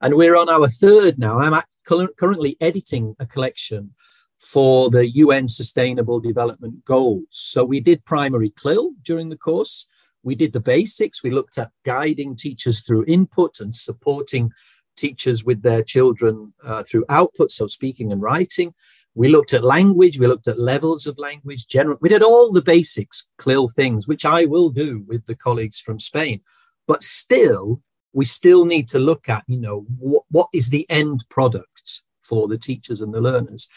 And 0.00 0.14
we're 0.14 0.36
on 0.36 0.48
our 0.48 0.66
third 0.68 1.18
now. 1.18 1.38
I'm 1.38 1.62
currently 1.86 2.56
editing 2.60 3.14
a 3.20 3.26
collection 3.26 3.94
for 4.38 4.90
the 4.90 5.08
UN 5.08 5.46
Sustainable 5.46 6.18
Development 6.18 6.84
Goals. 6.84 7.26
So 7.30 7.64
we 7.64 7.80
did 7.80 8.04
primary 8.04 8.50
CLIL 8.50 8.92
during 9.02 9.28
the 9.28 9.38
course. 9.38 9.88
We 10.24 10.34
did 10.34 10.52
the 10.52 10.60
basics. 10.60 11.22
We 11.22 11.30
looked 11.30 11.56
at 11.56 11.70
guiding 11.84 12.34
teachers 12.34 12.82
through 12.82 13.04
input 13.06 13.60
and 13.60 13.74
supporting 13.74 14.50
teachers 14.96 15.44
with 15.44 15.62
their 15.62 15.82
children 15.82 16.52
uh, 16.64 16.82
through 16.82 17.04
output, 17.08 17.50
so 17.50 17.66
speaking 17.66 18.12
and 18.12 18.20
writing. 18.20 18.74
We 19.14 19.28
looked 19.28 19.54
at 19.54 19.62
language, 19.62 20.18
we 20.18 20.26
looked 20.26 20.48
at 20.48 20.58
levels 20.58 21.06
of 21.06 21.18
language, 21.18 21.68
general. 21.68 21.98
We 22.00 22.08
did 22.08 22.22
all 22.22 22.50
the 22.50 22.62
basics, 22.62 23.30
CLIL 23.38 23.68
things, 23.68 24.08
which 24.08 24.24
I 24.24 24.44
will 24.44 24.70
do 24.70 25.04
with 25.06 25.24
the 25.26 25.36
colleagues 25.36 25.78
from 25.78 25.98
Spain. 25.98 26.40
But 26.86 27.02
still, 27.02 27.80
we 28.12 28.24
still 28.24 28.64
need 28.64 28.88
to 28.88 28.98
look 28.98 29.28
at, 29.28 29.44
you 29.46 29.58
know, 29.58 29.86
what, 29.98 30.24
what 30.30 30.48
is 30.52 30.70
the 30.70 30.86
end 30.90 31.24
product 31.28 32.02
for 32.20 32.48
the 32.48 32.58
teachers 32.58 33.00
and 33.00 33.14
the 33.14 33.20
learners. 33.20 33.68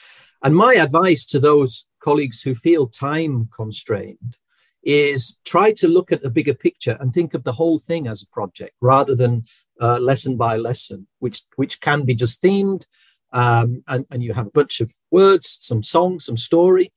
And 0.43 0.55
my 0.55 0.75
advice 0.75 1.25
to 1.27 1.39
those 1.39 1.89
colleagues 1.99 2.41
who 2.41 2.55
feel 2.55 2.87
time 2.87 3.49
constrained 3.55 4.37
is 4.83 5.41
try 5.43 5.73
to 5.73 5.87
look 5.87 6.11
at 6.11 6.23
a 6.23 6.29
bigger 6.29 6.53
picture 6.53 6.97
and 6.99 7.13
think 7.13 7.33
of 7.33 7.43
the 7.43 7.51
whole 7.51 7.79
thing 7.79 8.07
as 8.07 8.21
a 8.21 8.29
project 8.29 8.73
rather 8.79 9.15
than 9.15 9.43
uh, 9.81 9.99
lesson 9.99 10.37
by 10.37 10.55
lesson, 10.55 11.07
which 11.19 11.41
which 11.55 11.81
can 11.81 12.03
be 12.03 12.15
just 12.15 12.41
themed 12.41 12.85
um, 13.31 13.83
and, 13.87 14.05
and 14.11 14.23
you 14.23 14.33
have 14.33 14.47
a 14.47 14.51
bunch 14.51 14.81
of 14.81 14.91
words, 15.11 15.57
some 15.61 15.83
songs, 15.83 16.25
some 16.25 16.37
story. 16.37 16.93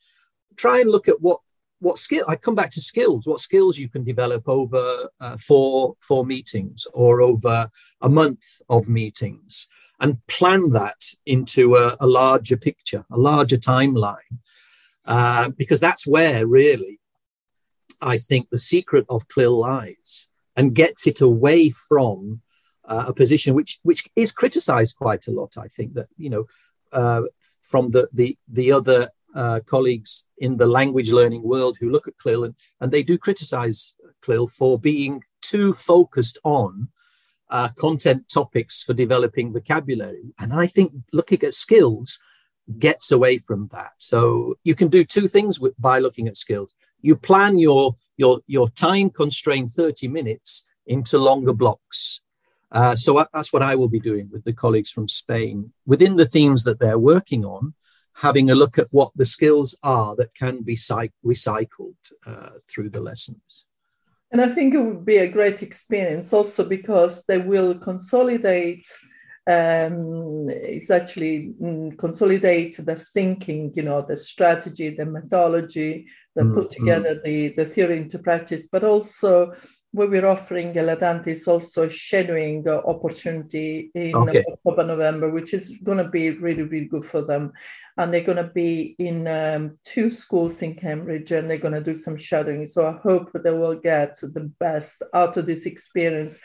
Try 0.57 0.81
and 0.81 0.91
look 0.91 1.09
at 1.09 1.21
what 1.21 1.41
what 1.81 1.97
skill. 1.97 2.25
I 2.29 2.37
come 2.37 2.55
back 2.55 2.71
to 2.73 2.81
skills. 2.81 3.27
What 3.27 3.41
skills 3.41 3.79
you 3.79 3.89
can 3.89 4.05
develop 4.05 4.49
over 4.49 5.09
uh, 5.21 5.37
four 5.39 5.97
four 6.01 6.27
meetings 6.27 6.87
or 6.93 7.23
over 7.23 7.71
a 8.01 8.09
month 8.09 8.61
of 8.69 8.89
meetings, 8.89 9.69
and 9.99 10.25
plan 10.27 10.71
that 10.71 11.03
into 11.27 11.77
a, 11.77 11.97
a 12.01 12.07
larger 12.07 12.57
picture, 12.57 13.05
a 13.11 13.19
larger 13.19 13.57
timeline, 13.57 14.39
uh, 15.07 15.51
because 15.57 15.81
that's 15.81 16.07
where 16.07 16.47
really 16.47 17.01
I 18.01 18.19
think 18.19 18.49
the 18.51 18.59
secret 18.59 19.07
of 19.09 19.29
CLIL 19.29 19.59
lies 19.59 20.31
and 20.57 20.75
gets 20.75 21.07
it 21.07 21.21
away 21.21 21.71
from 21.71 22.41
uh, 22.91 23.05
a 23.07 23.15
position 23.15 23.55
which 23.55 23.79
which 23.85 24.09
is 24.17 24.33
criticized 24.33 24.97
quite 24.97 25.27
a 25.29 25.31
lot. 25.31 25.57
I 25.57 25.69
think 25.69 25.95
that 25.95 26.09
you 26.19 26.31
know 26.31 26.45
uh, 26.93 27.23
from 27.63 27.91
the 27.93 28.09
the 28.13 28.37
the 28.49 28.73
other 28.73 29.09
uh, 29.35 29.61
colleagues 29.65 30.27
in 30.39 30.57
the 30.57 30.67
language 30.67 31.13
learning 31.13 31.45
world 31.45 31.79
who 31.79 31.89
look 31.89 32.09
at 32.09 32.19
CLIL 32.19 32.45
and, 32.45 32.55
and 32.81 32.91
they 32.91 33.05
do 33.05 33.17
criticize 33.17 33.95
CLIL 34.23 34.49
for 34.49 34.77
being 34.79 35.23
too 35.41 35.73
focused 35.73 36.37
on 36.43 36.89
uh, 37.49 37.69
content 37.79 38.29
topics 38.29 38.83
for 38.83 38.93
developing 38.93 39.53
vocabulary. 39.53 40.35
And 40.41 40.53
I 40.53 40.67
think 40.67 40.93
looking 41.13 41.43
at 41.45 41.55
skills 41.55 42.23
gets 42.79 43.13
away 43.13 43.39
from 43.39 43.69
that. 43.73 43.93
So 43.99 44.57
you 44.65 44.75
can 44.75 44.89
do 44.89 45.05
two 45.05 45.29
things 45.29 45.61
with, 45.61 45.81
by 45.81 46.01
looking 46.01 46.27
at 46.27 46.37
skills. 46.37 46.75
You 47.01 47.15
plan 47.15 47.59
your 47.59 47.95
your 48.17 48.41
your 48.47 48.69
time 48.71 49.11
constrained 49.11 49.71
30 49.71 50.09
minutes 50.09 50.67
into 50.87 51.19
longer 51.19 51.53
blocks 51.53 52.23
uh, 52.73 52.95
so 52.95 53.27
that's 53.33 53.53
what 53.53 53.63
I 53.63 53.75
will 53.75 53.89
be 53.89 54.01
doing 54.01 54.29
with 54.31 54.45
the 54.45 54.53
colleagues 54.53 54.91
from 54.91 55.09
Spain 55.09 55.73
within 55.87 56.17
the 56.17 56.27
themes 56.27 56.65
that 56.65 56.79
they're 56.79 56.99
working 56.99 57.45
on, 57.45 57.75
having 58.15 58.51
a 58.51 58.55
look 58.55 58.79
at 58.79 58.87
what 58.91 59.11
the 59.17 59.25
skills 59.25 59.77
are 59.83 60.15
that 60.17 60.35
can 60.35 60.63
be 60.63 60.77
psych- 60.77 61.13
recycled 61.25 61.97
uh, 62.27 62.51
through 62.69 62.91
the 62.91 63.01
lessons. 63.01 63.67
And 64.31 64.41
I 64.41 64.49
think 64.49 64.75
it 64.75 64.81
would 64.81 65.05
be 65.05 65.17
a 65.17 65.29
great 65.29 65.63
experience 65.63 66.33
also 66.33 66.65
because 66.65 67.25
they 67.25 67.39
will 67.39 67.75
consolidate. 67.75 68.87
Um, 69.47 70.49
it's 70.49 70.91
actually 70.91 71.55
mm, 71.61 71.99
consolidate 71.99 72.77
the 72.79 72.95
thinking, 72.95 73.73
you 73.75 73.83
know, 73.83 74.03
the 74.03 74.17
strategy, 74.17 74.91
the 74.91 75.07
methodology, 75.07 76.07
the 76.37 76.43
mm, 76.43 76.55
put 76.55 76.71
mm. 76.71 76.77
together 76.77 77.17
mm. 77.17 77.23
the, 77.25 77.49
the 77.55 77.65
theory 77.65 77.97
into 77.97 78.21
practice, 78.21 78.69
but 78.71 78.85
also 78.85 79.53
what 79.93 80.11
we're 80.11 80.27
offering 80.27 80.73
Ladante 80.73 81.29
is 81.29 81.49
also 81.49 81.85
a 81.85 81.91
shadowing 81.91 82.69
opportunity 82.69 83.91
in 83.95 84.15
okay. 84.15 84.45
October, 84.49 84.85
November, 84.85 85.31
which 85.31 85.53
is 85.53 85.77
going 85.83 85.99
to 85.99 86.09
be 86.09 86.31
really, 86.31 86.63
really 86.63 86.87
good 86.87 87.05
for 87.05 87.23
them. 87.23 87.53
And 87.97 88.15
they're 88.15 88.21
going 88.21 88.37
to 88.37 88.53
be 88.55 88.95
in 88.99 89.27
um, 89.27 89.79
two 89.83 90.09
schools 90.09 90.63
in 90.63 90.75
Cambridge 90.77 91.33
and 91.33 91.51
they're 91.51 91.59
going 91.59 91.75
to 91.75 91.83
do 91.83 91.95
some 91.95 92.17
shadowing. 92.17 92.67
So 92.67 92.87
I 92.87 93.01
hope 93.03 93.31
they 93.33 93.51
will 93.51 93.75
get 93.75 94.15
the 94.21 94.51
best 94.61 95.03
out 95.13 95.37
of 95.37 95.47
this 95.47 95.67
experience. 95.67 96.39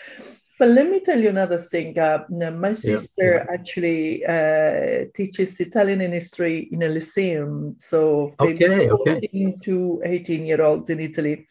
But 0.58 0.70
let 0.70 0.90
me 0.90 1.02
tell 1.02 1.20
you 1.20 1.30
another 1.30 1.60
thing. 1.60 2.00
Uh, 2.00 2.24
my 2.30 2.74
sister 2.74 3.46
yeah. 3.46 3.54
actually 3.54 4.26
uh, 4.26 5.06
teaches 5.14 5.60
Italian 5.60 6.00
history 6.00 6.70
in 6.72 6.82
a 6.82 6.88
lyceum, 6.88 7.76
so 7.78 8.34
okay, 8.40 8.88
14 8.88 8.90
okay. 8.90 9.56
to 9.64 10.02
18 10.06 10.46
year 10.46 10.62
olds 10.62 10.90
in 10.90 11.02
Italy. 11.02 11.46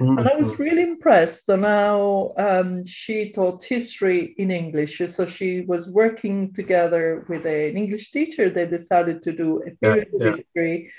Mm-hmm. 0.00 0.18
And 0.18 0.28
I 0.28 0.34
was 0.34 0.58
really 0.58 0.82
impressed 0.82 1.48
Now 1.48 2.32
um, 2.38 2.84
she 2.86 3.32
taught 3.32 3.62
history 3.62 4.34
in 4.38 4.50
English. 4.50 4.98
So 4.98 5.26
she 5.26 5.60
was 5.60 5.88
working 5.88 6.54
together 6.54 7.26
with 7.28 7.44
an 7.44 7.76
English 7.76 8.10
teacher. 8.10 8.48
They 8.48 8.66
decided 8.66 9.22
to 9.22 9.32
do 9.32 9.62
a 9.62 9.70
period 9.72 10.08
yeah, 10.12 10.24
yeah. 10.24 10.30
history. 10.30 10.92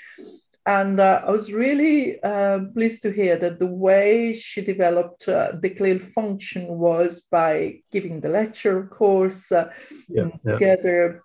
And 0.64 1.00
uh, 1.00 1.22
I 1.26 1.30
was 1.32 1.52
really 1.52 2.22
uh, 2.22 2.60
pleased 2.72 3.02
to 3.02 3.10
hear 3.10 3.36
that 3.36 3.58
the 3.58 3.66
way 3.66 4.32
she 4.32 4.60
developed 4.62 5.28
uh, 5.28 5.52
the 5.60 5.70
CLIL 5.70 5.98
function 5.98 6.68
was 6.68 7.20
by 7.28 7.80
giving 7.90 8.20
the 8.20 8.28
lecture 8.28 8.86
course 8.86 9.50
uh, 9.50 9.72
yeah, 10.08 10.28
together 10.46 11.24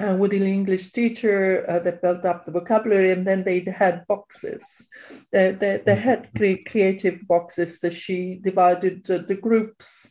uh, 0.00 0.14
with 0.14 0.32
an 0.32 0.42
English 0.42 0.92
teacher 0.92 1.64
uh, 1.68 1.78
that 1.80 2.02
built 2.02 2.24
up 2.24 2.44
the 2.44 2.50
vocabulary, 2.50 3.10
and 3.12 3.26
then 3.26 3.44
they 3.44 3.60
had 3.60 4.06
boxes. 4.06 4.88
Uh, 5.34 5.52
they, 5.52 5.82
they 5.84 5.94
had 5.94 6.32
mm-hmm. 6.32 6.38
cre- 6.38 6.70
creative 6.70 7.26
boxes. 7.28 7.80
So 7.80 7.90
she 7.90 8.40
divided 8.42 9.04
the 9.04 9.38
groups. 9.40 10.10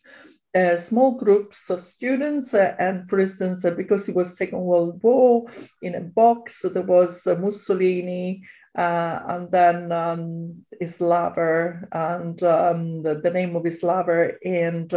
Uh, 0.55 0.75
small 0.75 1.12
groups 1.12 1.69
of 1.69 1.79
students, 1.79 2.55
uh, 2.55 2.74
and 2.79 3.08
for 3.08 3.19
instance, 3.19 3.63
uh, 3.63 3.69
because 3.69 4.10
it 4.10 4.15
was 4.15 4.36
Second 4.36 4.62
World 4.62 5.00
War, 5.03 5.46
in 5.84 5.93
a 5.93 6.01
box 6.01 6.65
there 6.74 6.81
was 6.81 7.27
Mussolini, 7.27 8.41
and 8.74 9.51
then 9.51 9.91
um, 9.91 10.65
his 10.79 11.00
lover, 11.01 11.88
and 11.91 12.41
um, 12.41 13.03
the, 13.03 13.22
the, 13.22 13.29
name 13.29 13.55
of 13.55 13.63
his 13.63 13.84
lover, 13.84 14.39
and 14.43 14.91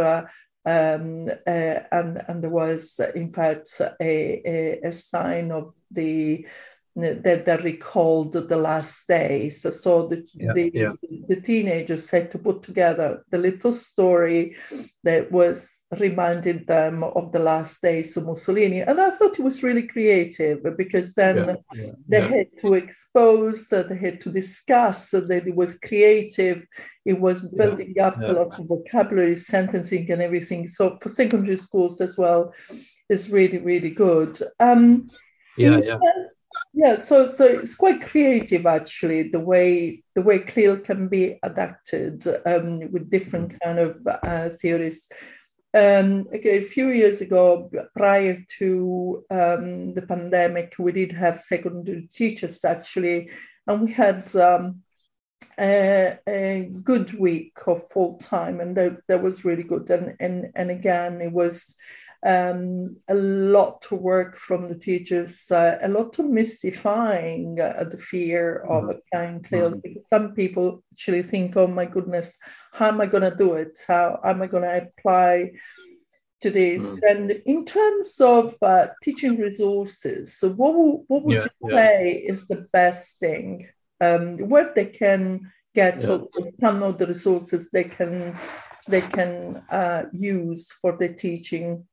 um, 0.65 1.27
uh, 1.45 1.79
and, 1.91 2.21
and 2.27 2.43
there 2.43 2.49
was, 2.49 2.99
in 3.15 3.29
fact, 3.29 3.69
a, 3.79 4.41
a, 4.45 4.79
a 4.87 4.91
sign 4.91 5.51
of 5.51 5.73
the 5.91 6.47
that, 6.95 7.45
that 7.45 7.63
recalled 7.63 8.33
the 8.33 8.57
last 8.57 9.07
days. 9.07 9.61
So 9.81 10.07
the, 10.07 10.25
yeah, 10.35 10.53
the, 10.53 10.71
yeah. 10.73 10.91
the 11.27 11.41
teenagers 11.41 12.09
had 12.09 12.31
to 12.31 12.37
put 12.37 12.63
together 12.63 13.23
the 13.31 13.37
little 13.37 13.71
story 13.71 14.55
that 15.03 15.31
was 15.31 15.83
reminded 15.99 16.67
them 16.67 17.03
of 17.03 17.31
the 17.31 17.39
last 17.39 17.81
days 17.81 18.15
of 18.15 18.25
Mussolini. 18.25 18.81
And 18.81 18.99
I 19.01 19.09
thought 19.09 19.39
it 19.39 19.43
was 19.43 19.63
really 19.63 19.87
creative 19.87 20.63
because 20.77 21.13
then 21.13 21.57
yeah, 21.73 21.91
they 22.07 22.21
had 22.21 22.47
to 22.61 22.73
expose, 22.75 23.67
they 23.67 23.97
had 23.97 24.21
to 24.21 24.31
discuss, 24.31 25.09
that 25.11 25.47
it 25.47 25.55
was 25.55 25.79
creative. 25.79 26.67
It 27.05 27.19
was 27.19 27.43
building 27.43 27.95
up 27.99 28.17
a 28.17 28.31
lot 28.31 28.59
of 28.59 28.65
vocabulary, 28.67 29.35
sentencing, 29.35 30.09
and 30.11 30.21
everything. 30.21 30.67
So 30.67 30.97
for 31.01 31.09
secondary 31.09 31.57
schools 31.57 32.01
as 32.01 32.17
well, 32.17 32.53
is 33.09 33.29
really, 33.29 33.57
really 33.57 33.89
good. 33.89 34.41
Um, 34.59 35.09
yeah, 35.57 35.79
yeah. 35.79 35.99
Yeah, 36.75 36.95
so 36.95 37.31
so 37.31 37.45
it's 37.45 37.75
quite 37.75 38.01
creative 38.01 38.65
actually 38.65 39.29
the 39.29 39.39
way 39.39 40.03
the 40.15 40.23
way 40.23 40.39
CLIL 40.39 40.79
can 40.79 41.07
be 41.07 41.37
adapted 41.43 42.25
um, 42.47 42.91
with 42.91 43.11
different 43.11 43.49
mm-hmm. 43.49 43.57
kind 43.63 43.79
of 43.79 44.07
uh, 44.23 44.49
theories. 44.49 45.07
Um, 45.75 46.27
okay, 46.33 46.57
a 46.57 46.61
few 46.61 46.89
years 46.89 47.21
ago, 47.21 47.69
prior 47.95 48.43
to 48.59 49.23
um, 49.29 49.93
the 49.93 50.03
pandemic, 50.03 50.75
we 50.77 50.91
did 50.91 51.11
have 51.11 51.39
secondary 51.39 52.07
teachers 52.11 52.63
actually, 52.63 53.31
and 53.67 53.81
we 53.81 53.91
had 53.91 54.35
um, 54.35 54.81
a, 55.59 56.19
a, 56.27 56.69
good 56.83 57.13
week 57.19 57.57
of 57.65 57.89
full 57.91 58.17
time, 58.17 58.59
and 58.59 58.77
that, 58.77 58.97
that 59.07 59.23
was 59.23 59.45
really 59.45 59.63
good. 59.63 59.89
And, 59.89 60.15
and, 60.19 60.51
and 60.55 60.69
again, 60.69 61.21
it 61.21 61.31
was 61.31 61.75
um, 62.25 62.95
a 63.09 63.13
lot 63.13 63.81
to 63.81 63.95
work 63.95 64.37
from 64.37 64.69
the 64.69 64.75
teachers, 64.75 65.45
uh, 65.51 65.77
a 65.81 65.89
lot 65.89 66.17
of 66.19 66.25
mystifying 66.25 67.59
uh, 67.59 67.83
the 67.83 67.97
fear 67.97 68.59
of 68.59 68.83
mm-hmm. 68.83 68.91
applying 68.91 69.43
CLIL 69.43 69.71
mm-hmm. 69.71 69.79
because 69.83 70.07
some 70.07 70.33
people 70.33 70.83
actually 70.93 71.23
think, 71.23 71.57
oh 71.57 71.67
my 71.67 71.85
goodness, 71.85 72.37
how 72.71 72.87
am 72.87 73.01
I 73.01 73.07
going 73.07 73.29
to 73.29 73.35
do 73.35 73.55
it? 73.55 73.77
How 73.87 74.19
am 74.23 74.41
I 74.41 74.47
going 74.47 74.63
to 74.63 74.87
apply 74.87 75.51
to 76.41 76.49
this? 76.49 76.83
Mm-hmm. 76.83 77.07
And 77.09 77.31
in 77.45 77.65
terms 77.65 78.15
of 78.21 78.55
uh, 78.61 78.87
teaching 79.03 79.37
resources, 79.37 80.37
so 80.37 80.49
what, 80.49 80.75
will, 80.75 81.03
what 81.07 81.23
would 81.23 81.35
yeah, 81.35 81.47
you 81.61 81.71
say 81.71 82.23
yeah. 82.23 82.31
is 82.31 82.47
the 82.47 82.67
best 82.71 83.19
thing 83.19 83.67
um, 83.99 84.37
where 84.37 84.71
they 84.73 84.85
can 84.85 85.51
get 85.75 86.03
yeah. 86.03 86.19
some 86.59 86.83
of 86.83 86.97
the 86.97 87.07
resources 87.07 87.69
they 87.71 87.83
can 87.83 88.37
they 88.87 89.01
can 89.01 89.63
uh, 89.71 90.03
use 90.11 90.71
for 90.81 90.97
the 90.97 91.07
teaching 91.07 91.85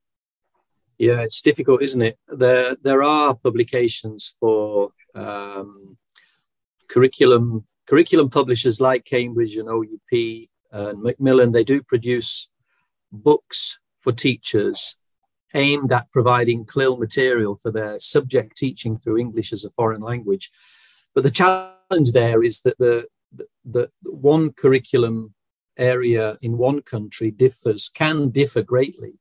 yeah, 1.00 1.23
it's 1.23 1.40
difficult, 1.40 1.80
isn't 1.80 2.02
it? 2.02 2.19
There, 2.28 2.76
there 2.83 3.03
are 3.03 3.35
publications 3.35 4.37
for 4.38 4.90
um, 5.14 5.96
curriculum 6.88 7.64
curriculum 7.87 8.29
publishers 8.29 8.83
like 8.83 9.07
Cambridge 9.07 9.57
and 9.57 9.66
OUP 9.66 10.48
and 10.70 11.03
Macmillan. 11.03 11.53
They 11.53 11.64
do 11.64 11.83
produce 11.83 12.53
books 13.11 13.81
for 14.03 14.12
teachers 14.12 15.01
aimed 15.55 15.90
at 15.90 16.12
providing 16.12 16.66
CLIL 16.66 16.98
material 16.98 17.57
for 17.57 17.72
their 17.72 17.98
subject 17.98 18.59
teaching 18.59 18.98
through 18.98 19.18
English 19.18 19.55
as 19.55 19.64
a 19.64 19.70
foreign 19.70 20.03
language. 20.03 20.51
But 21.14 21.24
the 21.24 21.31
challenge 21.31 22.12
there 22.12 22.44
is 22.44 22.61
that 22.61 22.77
the, 22.79 23.07
the, 23.33 23.46
the 23.64 23.90
one 24.03 24.53
curriculum 24.53 25.35
area 25.79 26.37
in 26.42 26.59
one 26.59 26.83
country 26.83 27.31
differs, 27.31 27.88
can 27.88 28.29
differ 28.29 28.62
greatly 28.62 29.14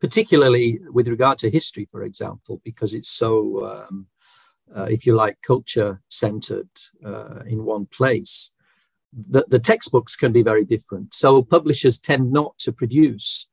particularly 0.00 0.80
with 0.90 1.08
regard 1.08 1.38
to 1.38 1.50
history, 1.50 1.88
for 1.90 2.02
example, 2.02 2.60
because 2.64 2.94
it's 2.94 3.10
so, 3.10 3.64
um, 3.66 4.06
uh, 4.74 4.84
if 4.84 5.06
you 5.06 5.14
like, 5.14 5.38
culture 5.42 6.00
centered 6.08 6.68
uh, 7.04 7.40
in 7.46 7.64
one 7.64 7.86
place. 7.86 8.52
The, 9.12 9.44
the 9.48 9.60
textbooks 9.60 10.16
can 10.16 10.32
be 10.32 10.42
very 10.42 10.64
different. 10.64 11.14
So 11.14 11.42
publishers 11.42 11.98
tend 11.98 12.32
not 12.32 12.58
to 12.58 12.72
produce 12.72 13.48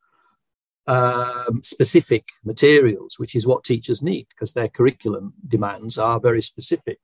um, 0.88 1.62
specific 1.64 2.26
materials, 2.44 3.20
which 3.20 3.36
is 3.36 3.46
what 3.46 3.64
teachers 3.64 4.02
need 4.02 4.28
because 4.30 4.54
their 4.54 4.68
curriculum 4.68 5.34
demands 5.48 5.98
are 5.98 6.20
very 6.20 6.42
specific. 6.42 7.00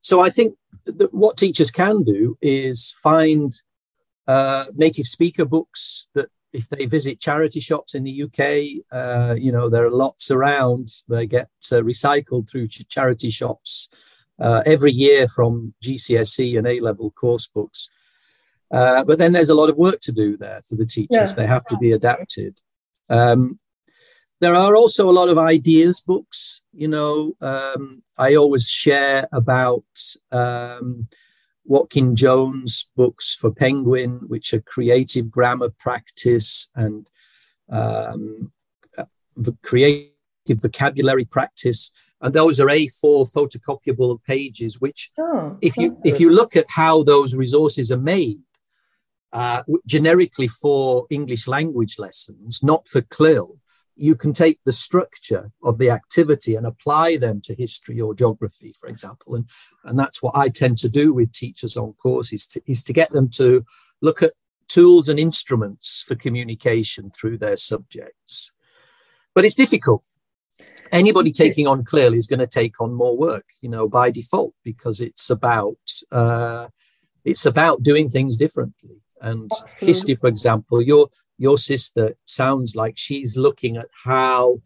So 0.00 0.20
I 0.20 0.30
think 0.30 0.56
that 0.84 1.12
what 1.12 1.36
teachers 1.36 1.70
can 1.70 2.04
do 2.04 2.38
is 2.40 2.94
find 3.02 3.52
uh, 4.26 4.66
native 4.74 5.06
speaker 5.06 5.44
books 5.44 6.08
that 6.14 6.28
if 6.52 6.68
they 6.68 6.86
visit 6.86 7.20
charity 7.20 7.60
shops 7.60 7.94
in 7.94 8.04
the 8.04 8.22
UK, 8.22 8.84
uh, 8.92 9.34
you 9.34 9.52
know, 9.52 9.68
there 9.68 9.84
are 9.84 9.90
lots 9.90 10.30
around. 10.30 10.90
They 11.08 11.26
get 11.26 11.48
uh, 11.70 11.82
recycled 11.82 12.48
through 12.48 12.68
ch- 12.68 12.88
charity 12.88 13.30
shops 13.30 13.90
uh, 14.38 14.62
every 14.64 14.92
year 14.92 15.28
from 15.28 15.74
GCSE 15.82 16.58
and 16.58 16.66
A 16.66 16.80
level 16.80 17.10
course 17.10 17.46
books. 17.46 17.90
Uh, 18.70 19.04
but 19.04 19.18
then 19.18 19.32
there's 19.32 19.50
a 19.50 19.54
lot 19.54 19.70
of 19.70 19.76
work 19.76 20.00
to 20.00 20.12
do 20.12 20.36
there 20.36 20.60
for 20.62 20.74
the 20.74 20.86
teachers. 20.86 21.30
Yeah. 21.30 21.34
They 21.36 21.46
have 21.46 21.64
to 21.66 21.76
be 21.78 21.92
adapted. 21.92 22.60
Um, 23.08 23.58
there 24.40 24.54
are 24.54 24.76
also 24.76 25.08
a 25.08 25.12
lot 25.12 25.28
of 25.28 25.38
ideas 25.38 26.00
books. 26.00 26.62
You 26.72 26.88
know, 26.88 27.32
um, 27.40 28.02
I 28.16 28.36
always 28.36 28.68
share 28.68 29.26
about 29.32 29.84
um, 30.30 31.08
Watkin 31.68 32.16
Jones 32.16 32.90
books 32.96 33.34
for 33.34 33.52
Penguin, 33.52 34.20
which 34.26 34.54
are 34.54 34.60
creative 34.62 35.30
grammar 35.30 35.70
practice 35.78 36.70
and 36.74 37.06
um, 37.68 38.52
creative 39.62 40.10
vocabulary 40.48 41.26
practice. 41.26 41.92
And 42.20 42.34
those 42.34 42.58
are 42.58 42.66
A4 42.66 43.30
photocopyable 43.30 44.22
pages, 44.24 44.80
which, 44.80 45.12
oh, 45.20 45.56
if 45.60 45.76
you 45.76 46.00
if 46.04 46.18
you 46.18 46.30
look 46.30 46.56
at 46.56 46.66
how 46.68 47.04
those 47.04 47.36
resources 47.36 47.92
are 47.92 48.00
made, 48.00 48.40
uh, 49.32 49.62
generically 49.86 50.48
for 50.48 51.06
English 51.10 51.46
language 51.46 51.98
lessons, 51.98 52.62
not 52.62 52.88
for 52.88 53.02
CLIL, 53.02 53.58
you 53.98 54.14
can 54.14 54.32
take 54.32 54.60
the 54.64 54.72
structure 54.72 55.50
of 55.64 55.76
the 55.78 55.90
activity 55.90 56.54
and 56.54 56.66
apply 56.66 57.16
them 57.16 57.40
to 57.42 57.54
history 57.54 58.00
or 58.00 58.14
geography, 58.14 58.72
for 58.78 58.88
example. 58.88 59.34
And, 59.34 59.48
and 59.84 59.98
that's 59.98 60.22
what 60.22 60.36
I 60.36 60.48
tend 60.48 60.78
to 60.78 60.88
do 60.88 61.12
with 61.12 61.32
teachers 61.32 61.76
on 61.76 61.94
courses 61.94 62.46
to, 62.48 62.62
is 62.66 62.84
to 62.84 62.92
get 62.92 63.10
them 63.10 63.28
to 63.30 63.64
look 64.00 64.22
at 64.22 64.32
tools 64.68 65.08
and 65.08 65.18
instruments 65.18 66.04
for 66.06 66.14
communication 66.14 67.10
through 67.10 67.38
their 67.38 67.56
subjects. 67.56 68.52
But 69.34 69.44
it's 69.44 69.56
difficult. 69.56 70.04
Anybody 70.92 71.32
taking 71.32 71.66
on 71.66 71.84
CLIL 71.84 72.14
is 72.14 72.28
going 72.28 72.38
to 72.38 72.46
take 72.46 72.80
on 72.80 72.94
more 72.94 73.16
work, 73.16 73.46
you 73.60 73.68
know, 73.68 73.88
by 73.88 74.10
default, 74.10 74.54
because 74.64 75.00
it's 75.00 75.28
about 75.28 75.76
uh, 76.10 76.68
it's 77.24 77.44
about 77.44 77.82
doing 77.82 78.08
things 78.08 78.36
differently. 78.36 79.02
And 79.20 79.50
Absolutely. 79.52 79.86
history, 79.86 80.14
for 80.14 80.28
example, 80.28 80.80
you're 80.80 81.08
your 81.38 81.56
sister 81.56 82.14
sounds 82.24 82.76
like 82.76 82.98
she's 82.98 83.36
looking 83.36 83.76
at 83.76 83.88
how 84.04 84.60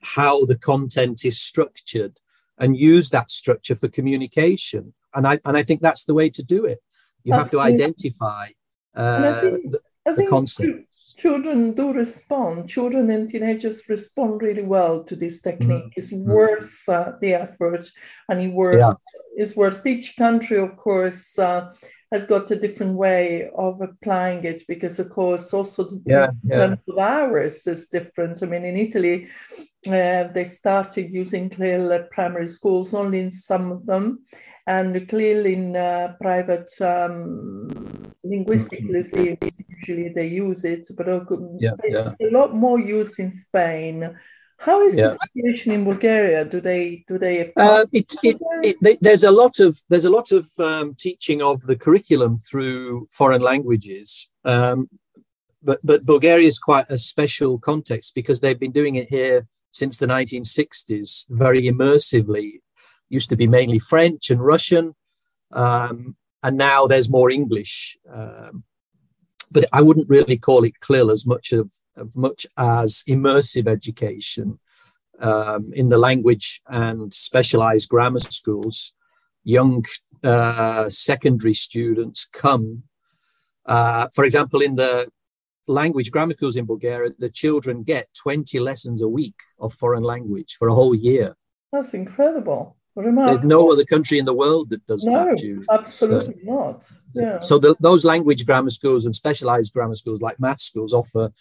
how 0.00 0.44
the 0.46 0.56
content 0.56 1.24
is 1.24 1.38
structured 1.38 2.18
and 2.58 2.76
use 2.76 3.10
that 3.10 3.30
structure 3.30 3.74
for 3.74 3.88
communication. 3.88 4.94
And 5.14 5.26
i 5.26 5.38
and 5.44 5.56
i 5.56 5.62
think 5.62 5.80
that's 5.80 6.04
the 6.04 6.14
way 6.14 6.30
to 6.30 6.42
do 6.42 6.64
it. 6.64 6.80
You 7.22 7.34
have 7.34 7.50
to 7.50 7.60
identify 7.60 8.48
uh, 8.94 9.40
think, 9.40 9.72
the, 9.72 9.80
the 10.12 10.26
concept. 10.26 10.86
children 11.16 11.72
do 11.72 11.92
respond. 11.92 12.68
Children 12.68 13.10
and 13.10 13.28
teenagers 13.28 13.82
respond 13.88 14.42
really 14.42 14.62
well 14.62 15.02
to 15.04 15.16
this 15.16 15.40
technique. 15.40 15.84
Mm. 15.84 15.96
it's 15.96 16.12
worth 16.12 16.88
uh, 16.88 17.12
the 17.20 17.34
effort 17.34 17.84
and 18.28 18.40
it 18.40 18.52
worth 18.52 18.78
yeah. 18.78 18.94
it's 19.36 19.56
worth 19.56 19.86
each 19.86 20.16
country 20.16 20.58
of 20.58 20.76
course 20.76 21.38
uh, 21.38 21.72
has 22.14 22.24
got 22.24 22.48
a 22.52 22.56
different 22.56 22.94
way 22.94 23.50
of 23.56 23.80
applying 23.80 24.44
it 24.44 24.62
because, 24.68 25.00
of 25.00 25.10
course, 25.10 25.52
also 25.52 25.82
the 25.82 26.00
yeah, 26.06 26.30
yeah. 26.44 26.76
hours 27.00 27.66
is 27.66 27.88
different. 27.88 28.40
I 28.40 28.46
mean, 28.46 28.64
in 28.64 28.76
Italy, 28.76 29.26
uh, 29.88 30.24
they 30.32 30.44
started 30.44 31.12
using 31.12 31.50
CLIL 31.50 31.92
at 31.92 32.12
primary 32.12 32.46
schools 32.46 32.94
only 32.94 33.18
in 33.18 33.30
some 33.30 33.72
of 33.72 33.84
them, 33.84 34.20
and 34.68 35.08
CLIL 35.08 35.44
in 35.46 35.74
uh, 35.74 36.14
private 36.20 36.70
um, 36.80 37.68
linguistically 38.22 39.02
usually 39.68 40.08
they 40.10 40.28
use 40.28 40.64
it, 40.64 40.86
but 40.96 41.08
yeah, 41.58 41.72
it's 41.82 42.14
yeah. 42.20 42.28
a 42.28 42.30
lot 42.30 42.54
more 42.54 42.78
used 42.78 43.18
in 43.18 43.30
Spain. 43.30 44.16
How 44.64 44.78
is 44.86 44.96
Yeah. 44.96 45.08
the 45.12 45.18
situation 45.28 45.68
in 45.76 45.82
Bulgaria? 45.84 46.40
Do 46.54 46.58
they 46.68 47.04
do 47.10 47.14
they? 47.24 47.52
Uh, 47.56 47.84
it, 48.00 48.08
it, 48.28 48.36
it, 48.68 48.76
they- 48.84 48.98
there's 49.06 49.24
a 49.32 49.34
lot 49.42 49.54
of 49.66 49.72
there's 49.90 50.06
a 50.10 50.14
lot 50.18 50.28
of 50.38 50.44
um, 50.70 50.86
teaching 51.06 51.38
of 51.50 51.56
the 51.70 51.76
curriculum 51.84 52.32
through 52.48 53.06
foreign 53.18 53.42
languages, 53.50 54.06
um, 54.54 54.78
but 55.68 55.78
but 55.90 56.06
Bulgaria 56.12 56.48
is 56.52 56.58
quite 56.70 56.88
a 56.96 56.98
special 57.12 57.52
context 57.70 58.08
because 58.18 58.38
they've 58.40 58.62
been 58.64 58.78
doing 58.80 58.94
it 59.02 59.08
here 59.18 59.38
since 59.80 59.94
the 59.98 60.06
1960s, 60.16 61.10
very 61.44 61.62
immersively. 61.72 62.48
Used 63.18 63.28
to 63.32 63.36
be 63.42 63.48
mainly 63.58 63.78
French 63.92 64.24
and 64.32 64.40
Russian, 64.52 64.86
um, 65.64 66.16
and 66.44 66.54
now 66.56 66.80
there's 66.90 67.10
more 67.18 67.30
English. 67.40 67.74
Um, 68.18 68.64
but 69.54 69.64
I 69.72 69.80
wouldn't 69.80 70.08
really 70.08 70.36
call 70.36 70.64
it 70.64 70.80
CLIL 70.80 71.10
as 71.10 71.24
much 71.26 71.52
of, 71.52 71.72
of 71.96 72.14
much 72.16 72.44
as 72.58 73.04
immersive 73.08 73.68
education 73.68 74.58
um, 75.20 75.72
in 75.72 75.88
the 75.88 75.96
language 75.96 76.60
and 76.66 77.14
specialized 77.14 77.88
grammar 77.88 78.20
schools, 78.20 78.94
young 79.44 79.84
uh, 80.24 80.90
secondary 80.90 81.54
students 81.54 82.26
come. 82.26 82.82
Uh, 83.64 84.08
for 84.12 84.24
example, 84.24 84.60
in 84.60 84.74
the 84.74 85.08
language 85.68 86.10
grammar 86.10 86.34
schools 86.34 86.56
in 86.56 86.66
Bulgaria, 86.66 87.12
the 87.18 87.30
children 87.30 87.84
get 87.84 88.08
20 88.22 88.58
lessons 88.58 89.00
a 89.00 89.08
week 89.08 89.36
of 89.60 89.72
foreign 89.72 90.02
language 90.02 90.56
for 90.58 90.68
a 90.68 90.74
whole 90.74 90.96
year. 90.96 91.36
That's 91.72 91.94
incredible. 91.94 92.76
There's 92.96 93.42
no 93.42 93.72
other 93.72 93.84
country 93.84 94.18
in 94.18 94.24
the 94.24 94.34
world 94.34 94.70
that 94.70 94.86
does 94.86 95.04
No, 95.04 95.24
that. 95.26 95.38
Jude. 95.38 95.64
absolutely 95.70 96.36
not. 96.44 96.88
Yeah. 97.12 97.40
So 97.40 97.58
the, 97.58 97.74
those 97.80 98.04
language 98.04 98.46
grammar 98.46 98.70
schools 98.70 99.04
and 99.04 99.14
specialized 99.14 99.72
grammar 99.74 99.96
schools 99.96 100.22
like 100.22 100.38
math 100.38 100.60
schools 100.60 100.92
offer 100.94 101.32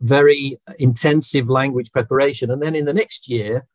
very 0.00 0.56
intensive 0.78 1.48
language 1.48 1.92
preparation. 1.92 2.50
And 2.50 2.62
then 2.62 2.74
in 2.74 2.86
the 2.86 2.94
next 2.94 3.28
year, 3.28 3.66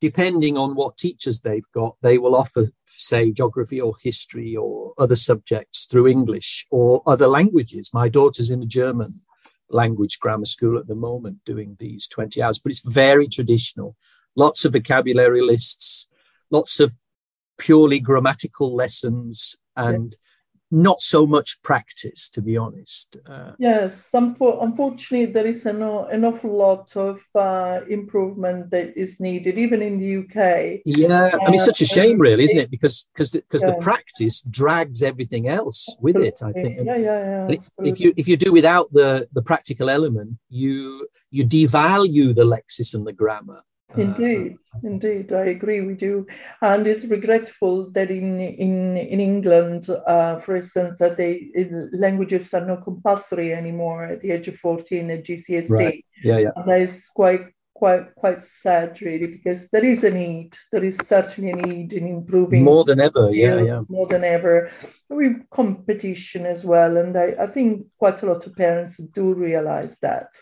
depending 0.00 0.56
on 0.56 0.74
what 0.76 0.96
teachers 0.96 1.40
they've 1.40 1.70
got, 1.74 1.96
they 2.00 2.18
will 2.18 2.36
offer, 2.36 2.68
say, 2.86 3.32
geography 3.32 3.80
or 3.80 3.94
history 4.00 4.54
or 4.56 4.92
other 4.98 5.16
subjects 5.16 5.86
through 5.86 6.06
English 6.06 6.66
or 6.70 7.02
other 7.06 7.26
languages. 7.26 7.90
My 7.92 8.08
daughter's 8.08 8.50
in 8.50 8.62
a 8.62 8.66
German 8.66 9.20
language 9.70 10.18
grammar 10.20 10.46
school 10.46 10.78
at 10.78 10.86
the 10.86 10.94
moment 10.94 11.38
doing 11.44 11.76
these 11.78 12.06
20 12.08 12.40
hours, 12.40 12.58
but 12.58 12.70
it's 12.70 12.88
very 12.88 13.26
traditional. 13.26 13.96
Lots 14.36 14.64
of 14.64 14.72
vocabulary 14.72 15.42
lists, 15.42 16.07
lots 16.50 16.80
of 16.80 16.94
purely 17.58 18.00
grammatical 18.00 18.74
lessons, 18.74 19.56
and 19.76 20.16
not 20.70 21.00
so 21.00 21.26
much 21.26 21.62
practice, 21.62 22.28
to 22.28 22.42
be 22.42 22.54
honest. 22.56 23.16
Uh, 23.26 23.52
Yes, 23.58 24.10
unfo- 24.14 24.62
unfortunately, 24.62 25.26
there 25.32 25.46
is 25.46 25.64
an, 25.64 25.80
an 25.82 26.24
awful 26.26 26.54
lot 26.56 26.94
of 26.94 27.22
uh, 27.34 27.80
improvement 27.88 28.70
that 28.70 28.94
is 28.96 29.18
needed, 29.18 29.56
even 29.56 29.80
in 29.80 29.98
the 29.98 30.16
UK. 30.18 30.80
Yeah, 30.84 31.30
I 31.42 31.46
mean, 31.46 31.54
it's 31.54 31.64
such 31.64 31.80
a 31.80 31.86
shame, 31.86 32.18
really, 32.18 32.44
isn't 32.44 32.60
it? 32.60 32.70
Because 32.70 33.08
because 33.14 33.30
because 33.30 33.62
the 33.62 33.72
Yeah. 33.78 33.84
practice 33.90 34.42
drags 34.42 35.02
everything 35.02 35.48
else 35.48 35.88
with 36.00 36.16
it. 36.16 36.42
I 36.42 36.52
think. 36.52 36.80
Yeah, 36.84 36.96
yeah, 36.96 37.20
yeah. 37.48 37.56
If- 37.56 37.70
if 37.90 37.98
you 37.98 38.12
if 38.16 38.28
you 38.28 38.36
do 38.36 38.52
without 38.52 38.92
the 38.92 39.26
the 39.32 39.42
practical 39.42 39.88
element, 39.88 40.36
you 40.50 41.08
you 41.30 41.44
devalue 41.44 42.34
the 42.34 42.44
lexis 42.44 42.94
and 42.94 43.06
the 43.06 43.12
grammar. 43.14 43.62
Uh, 43.96 44.02
Indeed, 44.02 44.58
indeed, 44.82 45.32
I 45.32 45.46
agree 45.46 45.80
with 45.80 46.02
you, 46.02 46.26
and 46.60 46.86
it's 46.86 47.06
regretful 47.06 47.90
that 47.92 48.10
in 48.10 48.38
in 48.38 48.98
in 48.98 49.18
England, 49.18 49.88
uh, 50.06 50.36
for 50.36 50.56
instance, 50.56 50.98
that 50.98 51.16
they 51.16 51.50
in- 51.54 51.90
languages 51.94 52.52
are 52.52 52.66
not 52.66 52.84
compulsory 52.84 53.54
anymore 53.54 54.04
at 54.04 54.20
the 54.20 54.32
age 54.32 54.46
of 54.48 54.56
fourteen 54.56 55.10
at 55.10 55.24
GCSE. 55.24 55.70
Right. 55.70 56.04
yeah, 56.22 56.38
yeah. 56.38 56.50
And 56.56 56.68
that 56.68 56.82
is 56.82 57.08
quite 57.14 57.46
quite 57.72 58.14
quite 58.14 58.38
sad, 58.38 59.00
really, 59.00 59.26
because 59.26 59.68
there 59.70 59.84
is 59.84 60.04
a 60.04 60.10
need. 60.10 60.54
There 60.70 60.84
is 60.84 60.96
certainly 60.96 61.52
a 61.52 61.56
need 61.56 61.92
in 61.94 62.06
improving 62.06 62.64
More 62.64 62.84
than 62.84 63.00
ever. 63.00 63.30
Yeah, 63.32 63.62
yeah. 63.62 63.80
more 63.88 64.06
than 64.06 64.22
ever. 64.24 64.70
With 65.10 65.48
competition 65.48 66.44
as 66.44 66.64
well, 66.64 66.98
and 66.98 67.16
I, 67.16 67.34
I 67.40 67.46
think 67.46 67.86
quite 67.98 68.22
a 68.22 68.26
lot 68.26 68.46
of 68.46 68.54
parents 68.54 68.98
do 68.98 69.32
realize 69.32 69.98
that. 70.00 70.34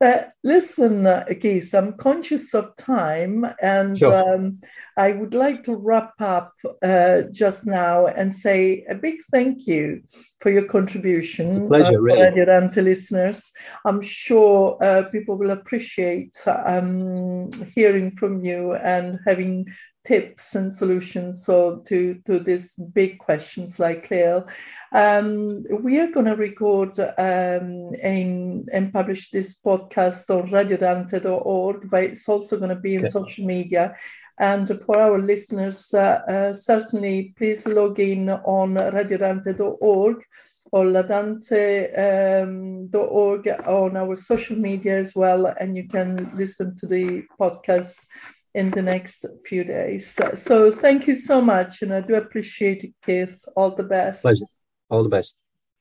But 0.00 0.32
listen, 0.42 1.06
uh, 1.06 1.24
Keith, 1.40 1.74
I'm 1.74 1.92
conscious 1.92 2.54
of 2.54 2.74
time, 2.76 3.44
and 3.60 3.98
Sure. 3.98 4.34
um, 4.34 4.60
I 4.96 5.12
would 5.12 5.34
like 5.34 5.64
to 5.64 5.76
wrap 5.76 6.12
up 6.20 6.54
uh, 6.82 7.22
just 7.32 7.66
now 7.66 8.06
and 8.06 8.34
say 8.34 8.86
a 8.88 8.94
big 8.94 9.16
thank 9.30 9.66
you 9.66 10.02
for 10.40 10.50
your 10.50 10.64
contribution. 10.64 11.50
It's 11.50 11.60
a 11.60 11.66
pleasure, 11.66 11.98
uh, 11.98 12.00
really. 12.00 12.22
Radio 12.22 12.44
Dante 12.46 12.80
listeners. 12.80 13.52
I'm 13.84 14.00
sure 14.00 14.78
uh, 14.82 15.02
people 15.10 15.36
will 15.36 15.50
appreciate 15.50 16.34
um, 16.46 17.50
hearing 17.74 18.10
from 18.12 18.44
you 18.44 18.74
and 18.74 19.18
having 19.26 19.66
tips 20.08 20.54
and 20.54 20.72
solutions 20.72 21.44
so 21.44 21.82
to 21.86 22.14
to 22.24 22.38
these 22.38 22.76
big 22.94 23.18
questions 23.18 23.78
like 23.78 24.08
CLIL. 24.08 24.46
Um, 24.92 25.64
we 25.82 26.00
are 26.00 26.10
going 26.10 26.24
to 26.26 26.34
record 26.34 26.98
um, 26.98 27.92
and, 28.02 28.66
and 28.72 28.90
publish 28.90 29.30
this 29.30 29.54
podcast 29.54 30.30
on 30.30 30.48
radiodante.org, 30.50 31.90
but 31.90 32.04
it's 32.04 32.26
also 32.26 32.56
going 32.56 32.70
to 32.70 32.76
be 32.88 32.94
in 32.94 33.02
Okay. 33.02 33.06
social 33.06 33.44
media. 33.44 33.94
And 34.40 34.66
for 34.86 34.98
our 34.98 35.18
listeners, 35.18 35.92
uh, 35.92 36.22
uh, 36.26 36.52
certainly 36.54 37.34
please 37.36 37.66
log 37.66 38.00
in 38.00 38.30
on 38.30 38.74
radiodante.org 38.74 40.24
or 40.70 40.84
ladante.org 40.84 43.48
on 43.66 43.96
our 43.96 44.16
social 44.16 44.56
media 44.56 44.98
as 44.98 45.14
well, 45.14 45.46
and 45.60 45.76
you 45.76 45.88
can 45.88 46.30
listen 46.34 46.74
to 46.76 46.86
the 46.86 47.22
podcast 47.40 48.06
in 48.54 48.70
the 48.70 48.82
next 48.82 49.26
few 49.46 49.64
days. 49.64 50.10
So, 50.10 50.32
so 50.34 50.70
thank 50.70 51.06
you 51.06 51.14
so 51.14 51.40
much, 51.40 51.82
and 51.82 51.92
I 51.92 52.00
do 52.00 52.14
appreciate 52.14 52.84
it, 52.84 52.94
Keith. 53.04 53.44
All 53.56 53.74
the 53.74 53.82
best. 53.82 54.22
Pleasure. 54.22 54.46
All 54.90 55.02
the 55.02 55.08
best. 55.08 55.38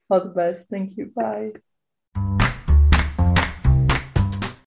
All 0.09 0.21
the 0.21 0.29
best. 0.29 0.69
Thank 0.69 0.97
you. 0.97 1.11
Bye. 1.15 2.53